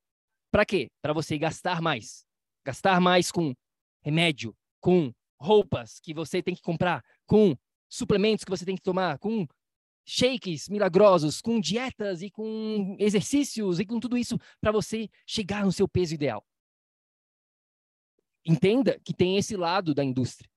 [0.52, 0.90] Para quê?
[1.02, 2.26] Para você gastar mais.
[2.66, 3.56] Gastar mais com
[4.02, 7.56] remédio, com roupas que você tem que comprar, com
[7.90, 9.48] suplementos que você tem que tomar, com
[10.06, 15.72] shakes milagrosos, com dietas e com exercícios e com tudo isso para você chegar no
[15.72, 16.46] seu peso ideal.
[18.48, 20.50] Entenda que tem esse lado da indústria,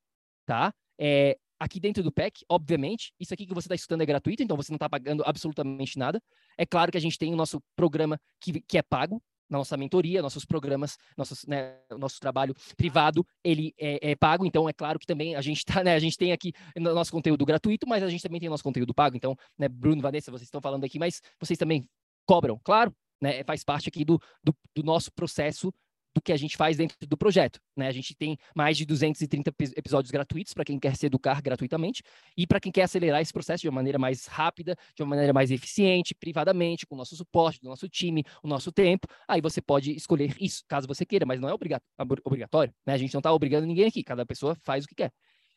[0.47, 0.73] tá?
[0.99, 4.57] É, aqui dentro do PEC, obviamente, isso aqui que você está estudando é gratuito, então
[4.57, 6.23] você não está pagando absolutamente nada.
[6.57, 9.21] É claro que a gente tem o nosso programa que, que é pago,
[9.51, 14.73] nossa mentoria, nossos programas, nossos, né, nosso trabalho privado, ele é, é, pago, então é
[14.73, 18.03] claro que também a gente tá, né, a gente tem aqui nosso conteúdo gratuito, mas
[18.03, 20.99] a gente também tem nosso conteúdo pago, então, né, Bruno, Vanessa, vocês estão falando aqui,
[20.99, 21.87] mas vocês também
[22.25, 25.73] cobram, claro, né, faz parte aqui do, do, do nosso processo
[26.15, 27.61] do que a gente faz dentro do projeto.
[27.77, 27.87] Né?
[27.87, 32.03] A gente tem mais de 230 episódios gratuitos para quem quer se educar gratuitamente
[32.37, 35.33] e para quem quer acelerar esse processo de uma maneira mais rápida, de uma maneira
[35.33, 39.07] mais eficiente, privadamente, com o nosso suporte, do nosso time, o nosso tempo.
[39.29, 42.75] Aí você pode escolher isso, caso você queira, mas não é obrigatório.
[42.85, 42.95] Né?
[42.95, 45.13] A gente não está obrigando ninguém aqui, cada pessoa faz o que quer.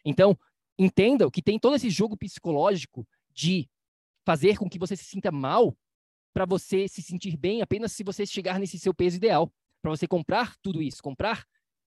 [0.05, 0.37] Então,
[0.77, 3.67] entenda que tem todo esse jogo psicológico de
[4.25, 5.75] fazer com que você se sinta mal
[6.33, 9.51] para você se sentir bem apenas se você chegar nesse seu peso ideal
[9.83, 11.45] para você comprar tudo isso, comprar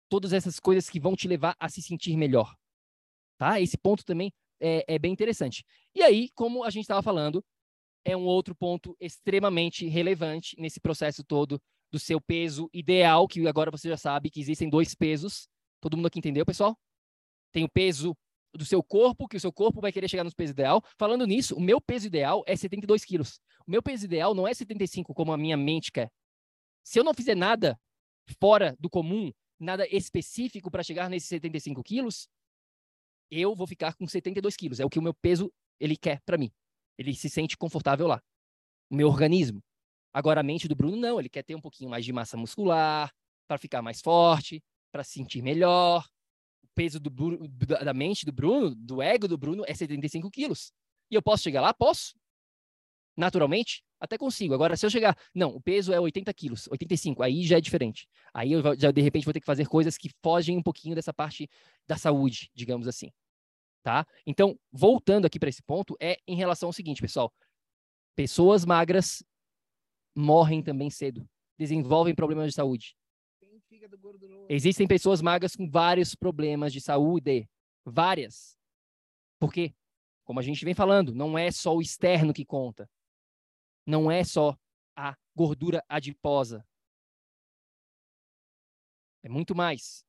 [0.07, 2.55] todas essas coisas que vão te levar a se sentir melhor.
[3.37, 3.59] Tá?
[3.59, 4.31] Esse ponto também
[4.61, 5.65] é, é bem interessante.
[5.95, 7.43] E aí, como a gente estava falando,
[8.05, 11.59] é um outro ponto extremamente relevante nesse processo todo
[11.91, 15.47] do seu peso ideal, que agora você já sabe que existem dois pesos.
[15.81, 16.77] Todo mundo aqui entendeu, pessoal?
[17.51, 18.15] Tem o peso
[18.53, 20.83] do seu corpo, que o seu corpo vai querer chegar no peso ideal.
[20.97, 23.39] Falando nisso, o meu peso ideal é 72 quilos.
[23.65, 26.11] O meu peso ideal não é 75, como a minha mente quer.
[26.89, 27.79] Se eu não fizer nada
[28.41, 32.27] fora do comum, nada específico para chegar nesses 75 quilos,
[33.29, 34.79] eu vou ficar com 72 quilos.
[34.79, 36.51] É o que o meu peso ele quer para mim.
[36.97, 38.19] Ele se sente confortável lá.
[38.89, 39.63] O meu organismo.
[40.11, 43.13] Agora a mente do Bruno não, ele quer ter um pouquinho mais de massa muscular
[43.47, 44.59] para ficar mais forte,
[44.91, 46.03] para se sentir melhor.
[46.63, 47.11] O peso do,
[47.85, 50.73] da mente do Bruno, do ego do Bruno é 75 quilos.
[51.11, 51.71] E eu posso chegar lá?
[51.71, 52.18] Posso
[53.19, 54.53] naturalmente, até consigo.
[54.53, 58.07] Agora, se eu chegar, não, o peso é 80 quilos, 85, aí já é diferente.
[58.33, 61.13] Aí eu já, de repente, vou ter que fazer coisas que fogem um pouquinho dessa
[61.13, 61.49] parte
[61.85, 63.11] da saúde, digamos assim.
[63.83, 64.07] Tá?
[64.25, 67.31] Então, voltando aqui para esse ponto, é em relação ao seguinte, pessoal.
[68.15, 69.23] Pessoas magras
[70.15, 72.95] morrem também cedo, desenvolvem problemas de saúde.
[74.49, 77.49] Existem pessoas magras com vários problemas de saúde,
[77.85, 78.57] várias.
[79.39, 79.73] Por quê?
[80.23, 82.89] Como a gente vem falando, não é só o externo que conta
[83.85, 84.57] não é só
[84.95, 86.65] a gordura adiposa.
[89.23, 90.05] É muito mais.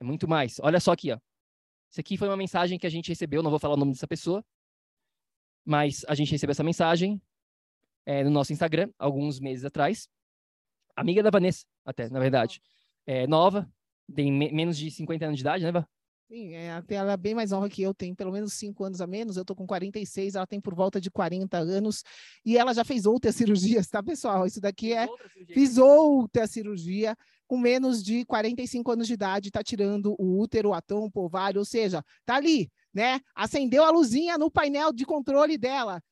[0.00, 0.58] É muito mais.
[0.60, 1.18] Olha só aqui, ó.
[1.90, 4.08] Isso aqui foi uma mensagem que a gente recebeu, não vou falar o nome dessa
[4.08, 4.44] pessoa,
[5.64, 7.20] mas a gente recebeu essa mensagem
[8.06, 10.08] é, no nosso Instagram, alguns meses atrás.
[10.96, 12.60] Amiga da Vanessa, até, na verdade.
[13.06, 13.70] É nova,
[14.14, 15.86] tem me menos de 50 anos de idade, né, Vá?
[16.28, 19.00] Sim, é, até ela é bem mais nova que eu, tem pelo menos cinco anos
[19.00, 22.02] a menos, eu tô com 46, ela tem por volta de 40 anos,
[22.44, 23.36] e ela já fez outras
[23.82, 24.46] cirurgias, tá, pessoal?
[24.46, 25.06] Isso daqui é.
[25.52, 27.16] Fiz outra cirurgia
[27.46, 31.58] com menos de 45 anos de idade, tá tirando o útero, a tampa, o ovário,
[31.58, 33.20] ou seja, tá ali, né?
[33.34, 36.02] Acendeu a luzinha no painel de controle dela.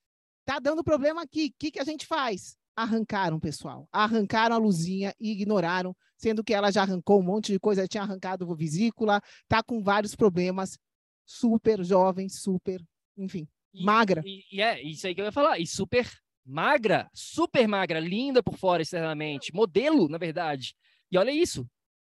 [0.44, 1.46] Tá dando problema aqui.
[1.46, 2.58] O que, que a gente faz?
[2.80, 3.88] arrancaram, pessoal.
[3.92, 8.02] Arrancaram a luzinha e ignoraram, sendo que ela já arrancou um monte de coisa, tinha
[8.02, 10.78] arrancado a vesícula, tá com vários problemas,
[11.24, 12.84] super jovem, super,
[13.16, 14.22] enfim, e, magra.
[14.26, 16.06] E, e, é, isso aí que eu ia falar, e super
[16.44, 20.74] magra, super magra, linda por fora externamente, modelo, na verdade.
[21.10, 21.66] E olha isso.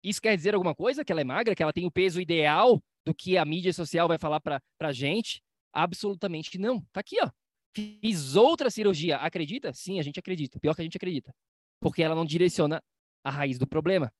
[0.02, 1.04] Isso quer dizer alguma coisa?
[1.04, 4.08] Que ela é magra, que ela tem o peso ideal do que a mídia social
[4.08, 5.40] vai falar para a gente?
[5.72, 6.80] Absolutamente não.
[6.92, 7.30] Tá aqui, ó.
[7.72, 9.18] Fiz outra cirurgia.
[9.18, 9.72] Acredita?
[9.72, 10.58] Sim, a gente acredita.
[10.58, 11.32] Pior que a gente acredita.
[11.80, 12.82] Porque ela não direciona
[13.22, 14.12] a raiz do problema.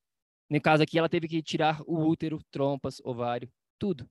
[0.48, 4.08] No caso aqui, ela teve que tirar o útero, trompas, ovário, tudo.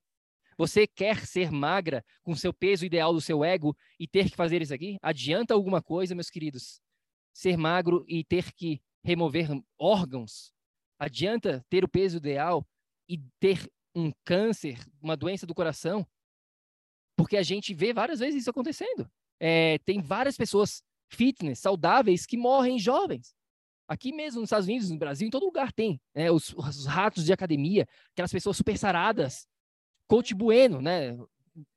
[0.57, 4.61] Você quer ser magra com seu peso ideal do seu ego e ter que fazer
[4.61, 4.97] isso aqui?
[5.01, 6.81] Adianta alguma coisa, meus queridos?
[7.33, 10.53] Ser magro e ter que remover órgãos?
[10.99, 12.67] Adianta ter o peso ideal
[13.07, 16.05] e ter um câncer, uma doença do coração?
[17.15, 19.09] Porque a gente vê várias vezes isso acontecendo.
[19.39, 23.35] É, tem várias pessoas fitness, saudáveis, que morrem jovens.
[23.91, 25.99] Aqui mesmo nos Estados Unidos, no Brasil, em todo lugar tem.
[26.15, 26.31] Né?
[26.31, 29.45] Os, os, ratos de academia, aquelas pessoas super saradas.
[30.07, 31.17] Coach Bueno, né?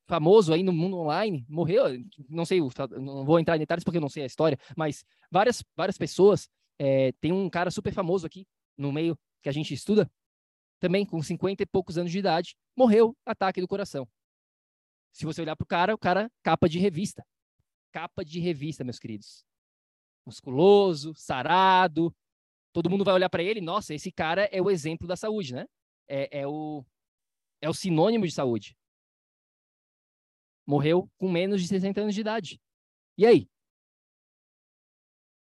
[0.06, 1.86] famoso aí no mundo online, morreu.
[2.28, 2.60] Não sei,
[3.00, 6.48] não vou entrar em detalhes porque eu não sei a história, mas várias, várias pessoas.
[6.78, 8.46] É, tem um cara super famoso aqui
[8.78, 10.08] no meio que a gente estuda,
[10.78, 14.06] também com 50 e poucos anos de idade, morreu ataque do coração.
[15.12, 17.24] Se você olhar para o cara, o cara capa de revista
[17.94, 19.44] capa de revista, meus queridos.
[20.27, 22.14] Musculoso, sarado.
[22.72, 25.66] Todo mundo vai olhar para ele, nossa, esse cara é o exemplo da saúde, né?
[26.09, 26.85] É, é, o,
[27.61, 28.77] é o sinônimo de saúde.
[30.66, 32.61] morreu com menos de 60 anos de idade.
[33.16, 33.49] E aí?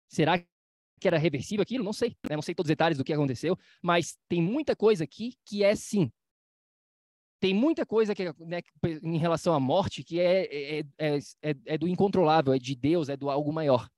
[0.08, 1.84] Será que era reversível aquilo?
[1.84, 2.16] Não sei.
[2.28, 2.36] Né?
[2.36, 5.74] Não sei todos os detalhes do que aconteceu, mas tem muita coisa aqui que é
[5.74, 6.12] sim.
[7.40, 8.62] Tem muita coisa que, né,
[9.02, 13.08] em relação à morte que é, é, é, é, é do incontrolável, é de Deus,
[13.08, 13.90] é do algo maior.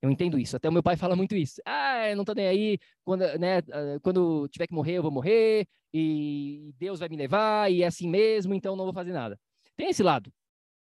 [0.00, 0.56] Eu entendo isso.
[0.56, 1.60] Até o meu pai fala muito isso.
[1.64, 2.78] Ah, não tô nem aí.
[3.04, 5.66] Quando, né, ah, quando tiver que morrer, eu vou morrer.
[5.92, 7.70] E Deus vai me levar.
[7.70, 9.38] E é assim mesmo, então não vou fazer nada.
[9.76, 10.32] Tem esse lado.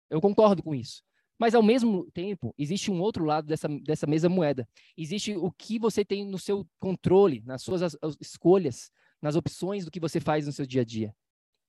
[0.08, 1.02] Eu concordo com isso.
[1.38, 4.68] Mas, ao mesmo tempo, existe um outro lado dessa, dessa mesma moeda.
[4.96, 8.90] Existe o que você tem no seu controle, nas suas as, as escolhas,
[9.22, 11.14] nas opções do que você faz no seu dia a dia.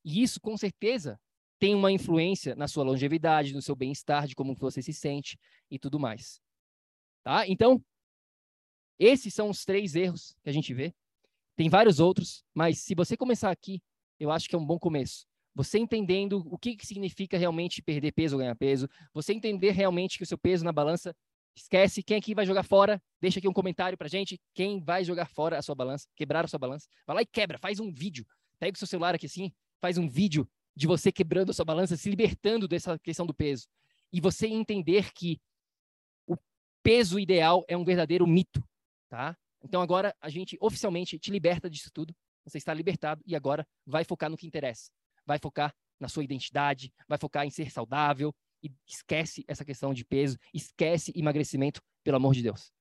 [0.04, 1.18] E isso, com certeza,
[1.58, 5.40] tem uma influência na sua longevidade, no seu bem-estar, de como você se sente
[5.70, 6.42] e tudo mais.
[7.24, 7.48] Tá?
[7.48, 7.84] Então,
[9.00, 10.94] esses são os três erros que a gente vê.
[11.56, 13.82] Tem vários outros, mas se você começar aqui,
[14.20, 15.26] eu acho que é um bom começo.
[15.54, 20.18] Você entendendo o que, que significa realmente perder peso ou ganhar peso, você entender realmente
[20.18, 21.14] que o seu peso na balança
[21.56, 23.02] Esquece quem aqui vai jogar fora.
[23.20, 24.40] Deixa aqui um comentário pra gente.
[24.54, 26.88] Quem vai jogar fora a sua balança, quebrar a sua balança.
[27.06, 28.26] Vai lá e quebra, faz um vídeo.
[28.60, 29.52] Pega o seu celular aqui assim,
[29.82, 33.68] faz um vídeo de você quebrando a sua balança, se libertando dessa questão do peso.
[34.14, 35.40] E você entender que
[36.84, 38.64] peso ideal é um verdadeiro mito,
[39.10, 39.38] tá?
[39.64, 42.16] Então agora a gente oficialmente te liberta disso tudo.
[42.44, 44.90] Você está libertado e agora vai focar no que interessa.
[45.26, 50.04] Vai focar na sua identidade, vai focar em ser saudável e esquece essa questão de
[50.04, 52.72] peso, esquece emagrecimento, pelo amor de Deus.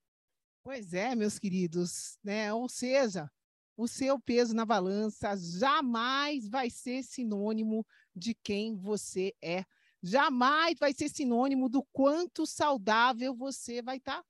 [0.63, 2.53] Pois é, meus queridos, né?
[2.53, 3.29] Ou seja,
[3.77, 7.85] o seu peso na balança jamais vai ser sinônimo
[8.15, 9.63] de quem você é
[10.01, 14.21] jamais vai ser sinônimo do quanto saudável você vai estar.
[14.21, 14.25] Tá.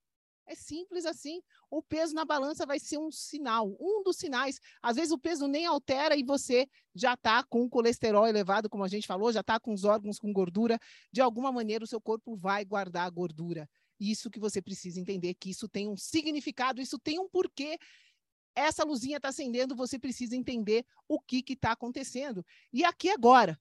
[0.52, 1.42] É simples assim.
[1.70, 4.60] O peso na balança vai ser um sinal, um dos sinais.
[4.82, 8.88] Às vezes o peso nem altera e você já está com colesterol elevado, como a
[8.90, 10.78] gente falou, já está com os órgãos com gordura.
[11.10, 13.70] De alguma maneira, o seu corpo vai guardar a gordura.
[13.98, 17.78] Isso que você precisa entender, que isso tem um significado, isso tem um porquê.
[18.54, 22.46] Essa luzinha está acendendo, você precisa entender o que está acontecendo.
[22.74, 23.58] E aqui agora,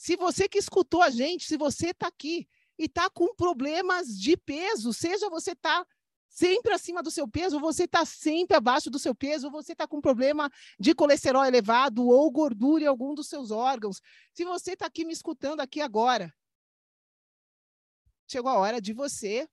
[0.00, 2.48] se você que escutou a gente, se você está aqui
[2.78, 5.86] e está com problemas de peso, seja você está
[6.26, 10.00] sempre acima do seu peso, você está sempre abaixo do seu peso, você está com
[10.00, 14.00] problema de colesterol elevado ou gordura em algum dos seus órgãos.
[14.32, 16.34] Se você está aqui me escutando aqui agora,
[18.26, 19.46] chegou a hora de você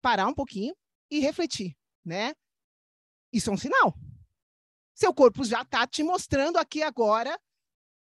[0.00, 0.76] parar um pouquinho
[1.08, 2.34] e refletir, né?
[3.32, 3.94] Isso é um sinal.
[4.96, 7.40] Seu corpo já está te mostrando aqui agora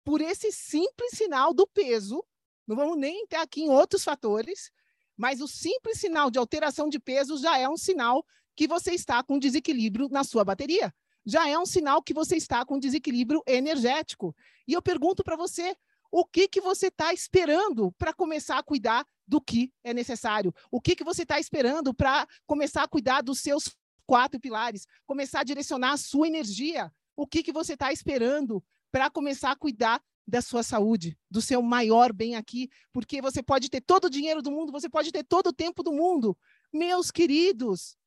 [0.03, 2.23] por esse simples sinal do peso,
[2.67, 4.71] não vamos nem entrar aqui em outros fatores,
[5.17, 8.25] mas o simples sinal de alteração de peso já é um sinal
[8.55, 10.93] que você está com desequilíbrio na sua bateria.
[11.25, 14.35] Já é um sinal que você está com desequilíbrio energético.
[14.67, 15.75] E eu pergunto para você,
[16.11, 20.53] o que que você está esperando para começar a cuidar do que é necessário?
[20.71, 23.75] O que que você está esperando para começar a cuidar dos seus
[24.05, 24.87] quatro pilares?
[25.05, 26.91] Começar a direcionar a sua energia?
[27.15, 31.61] O que que você está esperando para começar a cuidar da sua saúde, do seu
[31.61, 35.23] maior bem aqui, porque você pode ter todo o dinheiro do mundo, você pode ter
[35.23, 36.37] todo o tempo do mundo.
[36.71, 37.97] Meus queridos,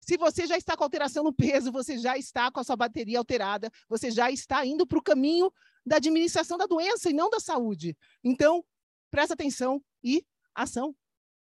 [0.00, 3.18] se você já está com alteração no peso, você já está com a sua bateria
[3.18, 5.52] alterada, você já está indo para o caminho
[5.84, 7.94] da administração da doença e não da saúde.
[8.24, 8.64] Então,
[9.10, 10.24] presta atenção e
[10.54, 10.96] ação.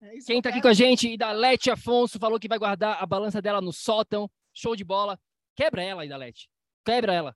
[0.01, 3.41] É Quem está aqui com a gente, Idalete Afonso, falou que vai guardar a balança
[3.41, 4.29] dela no sótão.
[4.53, 5.19] Show de bola.
[5.55, 6.49] Quebra ela, Idalete.
[6.85, 7.35] Quebra ela.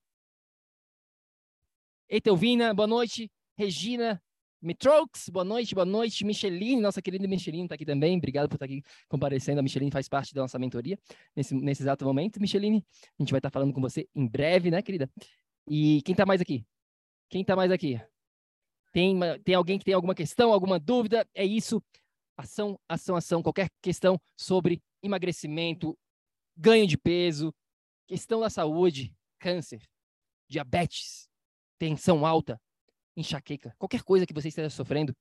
[2.10, 3.32] Etelvina, boa noite.
[3.58, 4.22] Regina
[4.62, 6.24] Mitrox, boa noite, boa noite.
[6.24, 8.18] Micheline, nossa querida Micheline está aqui também.
[8.18, 9.60] Obrigado por estar aqui comparecendo.
[9.60, 11.00] A Micheline faz parte da nossa mentoria
[11.36, 12.40] nesse, nesse exato momento.
[12.40, 12.84] Micheline,
[13.20, 15.10] a gente vai estar falando com você em breve, né, querida?
[15.68, 16.66] E quem está mais aqui?
[17.30, 18.00] Quem está mais aqui?
[18.92, 21.28] Tem, tem alguém que tem alguma questão, alguma dúvida?
[21.34, 21.84] É isso.
[22.38, 23.42] Ação, ação, ação.
[23.42, 25.98] Qualquer questão sobre emagrecimento,
[26.56, 27.54] ganho de peso,
[28.08, 29.82] questão da saúde, câncer,
[30.48, 31.28] diabetes,
[31.78, 32.60] tensão alta,
[33.16, 35.16] enxaqueca, qualquer coisa que você esteja sofrendo,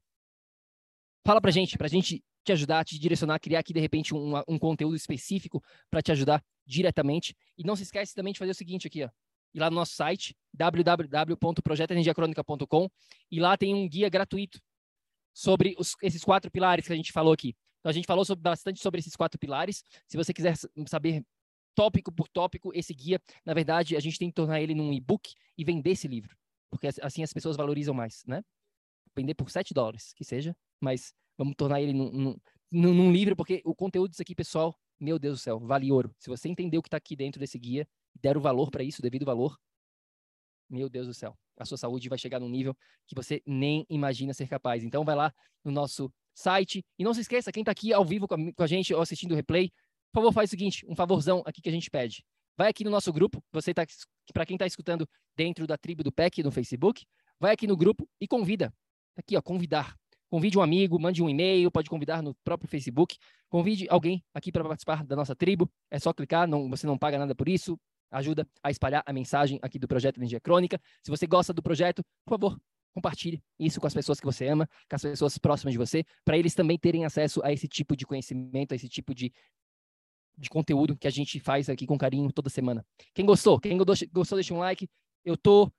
[1.25, 4.59] fala pra gente, pra gente te ajudar, te direcionar, criar aqui de repente um, um
[4.59, 7.35] conteúdo específico para te ajudar diretamente.
[7.57, 9.09] E não se esquece também de fazer o seguinte aqui, ó.
[9.55, 12.91] Ir lá no nosso site, www.projetoenergiacronica.com,
[13.31, 14.61] e lá tem um guia gratuito
[15.33, 17.57] sobre os, esses quatro pilares que a gente falou aqui.
[17.79, 19.83] Então, a gente falou sobre, bastante sobre esses quatro pilares.
[20.07, 20.57] Se você quiser
[20.89, 21.25] saber
[21.75, 25.33] tópico por tópico esse guia, na verdade, a gente tem que tornar ele num e-book
[25.57, 26.37] e vender esse livro
[26.75, 28.43] porque assim as pessoas valorizam mais, né?
[29.17, 32.11] Vender por 7 dólares, que seja, mas vamos tornar ele num,
[32.71, 36.15] num, num livro, porque o conteúdo disso aqui, pessoal, meu Deus do céu, vale ouro.
[36.19, 37.87] Se você entender o que está aqui dentro desse guia,
[38.21, 39.57] der o valor para isso, o devido valor,
[40.69, 41.37] meu Deus do céu.
[41.57, 44.83] a sua saúde vai chegar num nível que você nem imagina ser capaz.
[44.83, 46.85] Então, vai lá no nosso site.
[46.99, 49.01] E não se esqueça, quem está aqui ao vivo com a, com a, gente ou
[49.01, 49.71] assistindo o replay,
[50.13, 52.25] por favor, faz o seguinte, um favorzão aqui que a gente pede.
[52.57, 53.85] Vai aqui no nosso grupo, você tá,
[54.33, 57.05] para quem está escutando dentro da tribo do PEC no Facebook,
[57.39, 58.71] vai aqui no grupo e convida.
[59.15, 59.97] Tá aqui, ó, convidar.
[60.31, 63.17] Convide um amigo, mande um e-mail, pode convidar no próprio Facebook.
[63.49, 65.71] Convide alguém aqui para participar da nossa tribo.
[65.91, 67.79] É só clicar, não, você não paga nada por isso.
[68.11, 70.81] Ajuda a espalhar a mensagem aqui do projeto Energia Crônica.
[71.03, 72.61] Se você gosta do projeto, por favor,
[72.95, 76.39] compartilhe isso com as pessoas que você ama, com as pessoas próximas de você, para
[76.39, 79.33] eles também terem acesso a esse tipo de conhecimento, a esse tipo de,
[80.37, 82.85] de conteúdo que a gente faz aqui com carinho toda semana.
[83.15, 83.59] Quem gostou?
[83.61, 84.89] Quem gostou, deixa um like.
[85.25, 85.71] Eu tô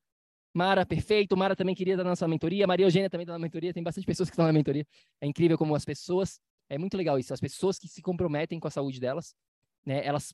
[0.56, 1.36] Mara, perfeito.
[1.36, 2.66] Mara também queria dar nossa mentoria.
[2.66, 3.74] Maria Eugênia também está na mentoria.
[3.74, 4.88] Tem bastante pessoas que estão na mentoria.
[5.20, 6.39] É incrível como as pessoas.
[6.70, 7.34] É muito legal isso.
[7.34, 9.36] As pessoas que se comprometem com a saúde delas,
[9.86, 10.06] né?
[10.06, 10.34] Elas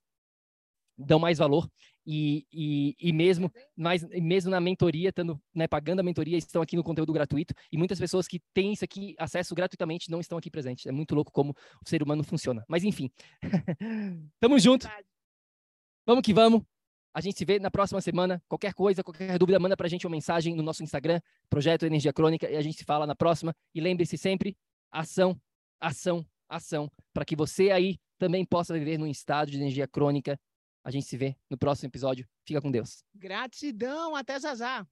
[0.98, 1.70] dão mais valor
[2.06, 6.76] e, e, e mesmo mais mesmo na mentoria, estando né, pagando a mentoria, estão aqui
[6.76, 10.50] no conteúdo gratuito e muitas pessoas que têm isso aqui acesso gratuitamente não estão aqui
[10.50, 10.86] presentes.
[10.86, 12.64] É muito louco como o ser humano funciona.
[12.68, 13.12] Mas enfim,
[14.40, 14.88] tamo junto.
[16.06, 16.62] Vamos que vamos.
[17.14, 18.42] A gente se vê na próxima semana.
[18.48, 21.20] Qualquer coisa, qualquer dúvida, manda pra gente uma mensagem no nosso Instagram,
[21.50, 23.54] Projeto Energia Crônica, e a gente se fala na próxima.
[23.76, 24.58] E lembre-se sempre,
[24.90, 25.40] ação,
[25.80, 30.40] ação, ação, para que você aí também possa viver num estado de energia crônica
[30.84, 32.26] a gente se vê no próximo episódio.
[32.46, 33.04] Fica com Deus.
[33.16, 34.86] Gratidão, até já já.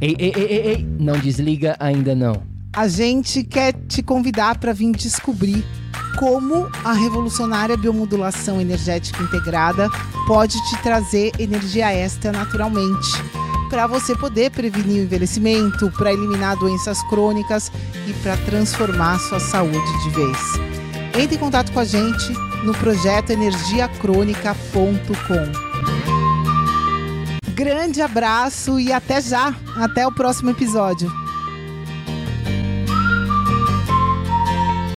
[0.00, 2.46] Ei, ei, ei, ei, ei, não desliga ainda não.
[2.74, 5.64] A gente quer te convidar para vir descobrir
[6.18, 9.88] como a revolucionária biomodulação energética integrada
[10.26, 13.08] pode te trazer energia extra naturalmente,
[13.68, 17.70] para você poder prevenir o envelhecimento, para eliminar doenças crônicas
[18.08, 20.38] e para transformar sua saúde de vez.
[21.18, 22.32] Entre em contato com a gente
[22.62, 25.72] no projeto energiacrônica.com.
[27.54, 29.54] Grande abraço e até já!
[29.76, 31.21] Até o próximo episódio.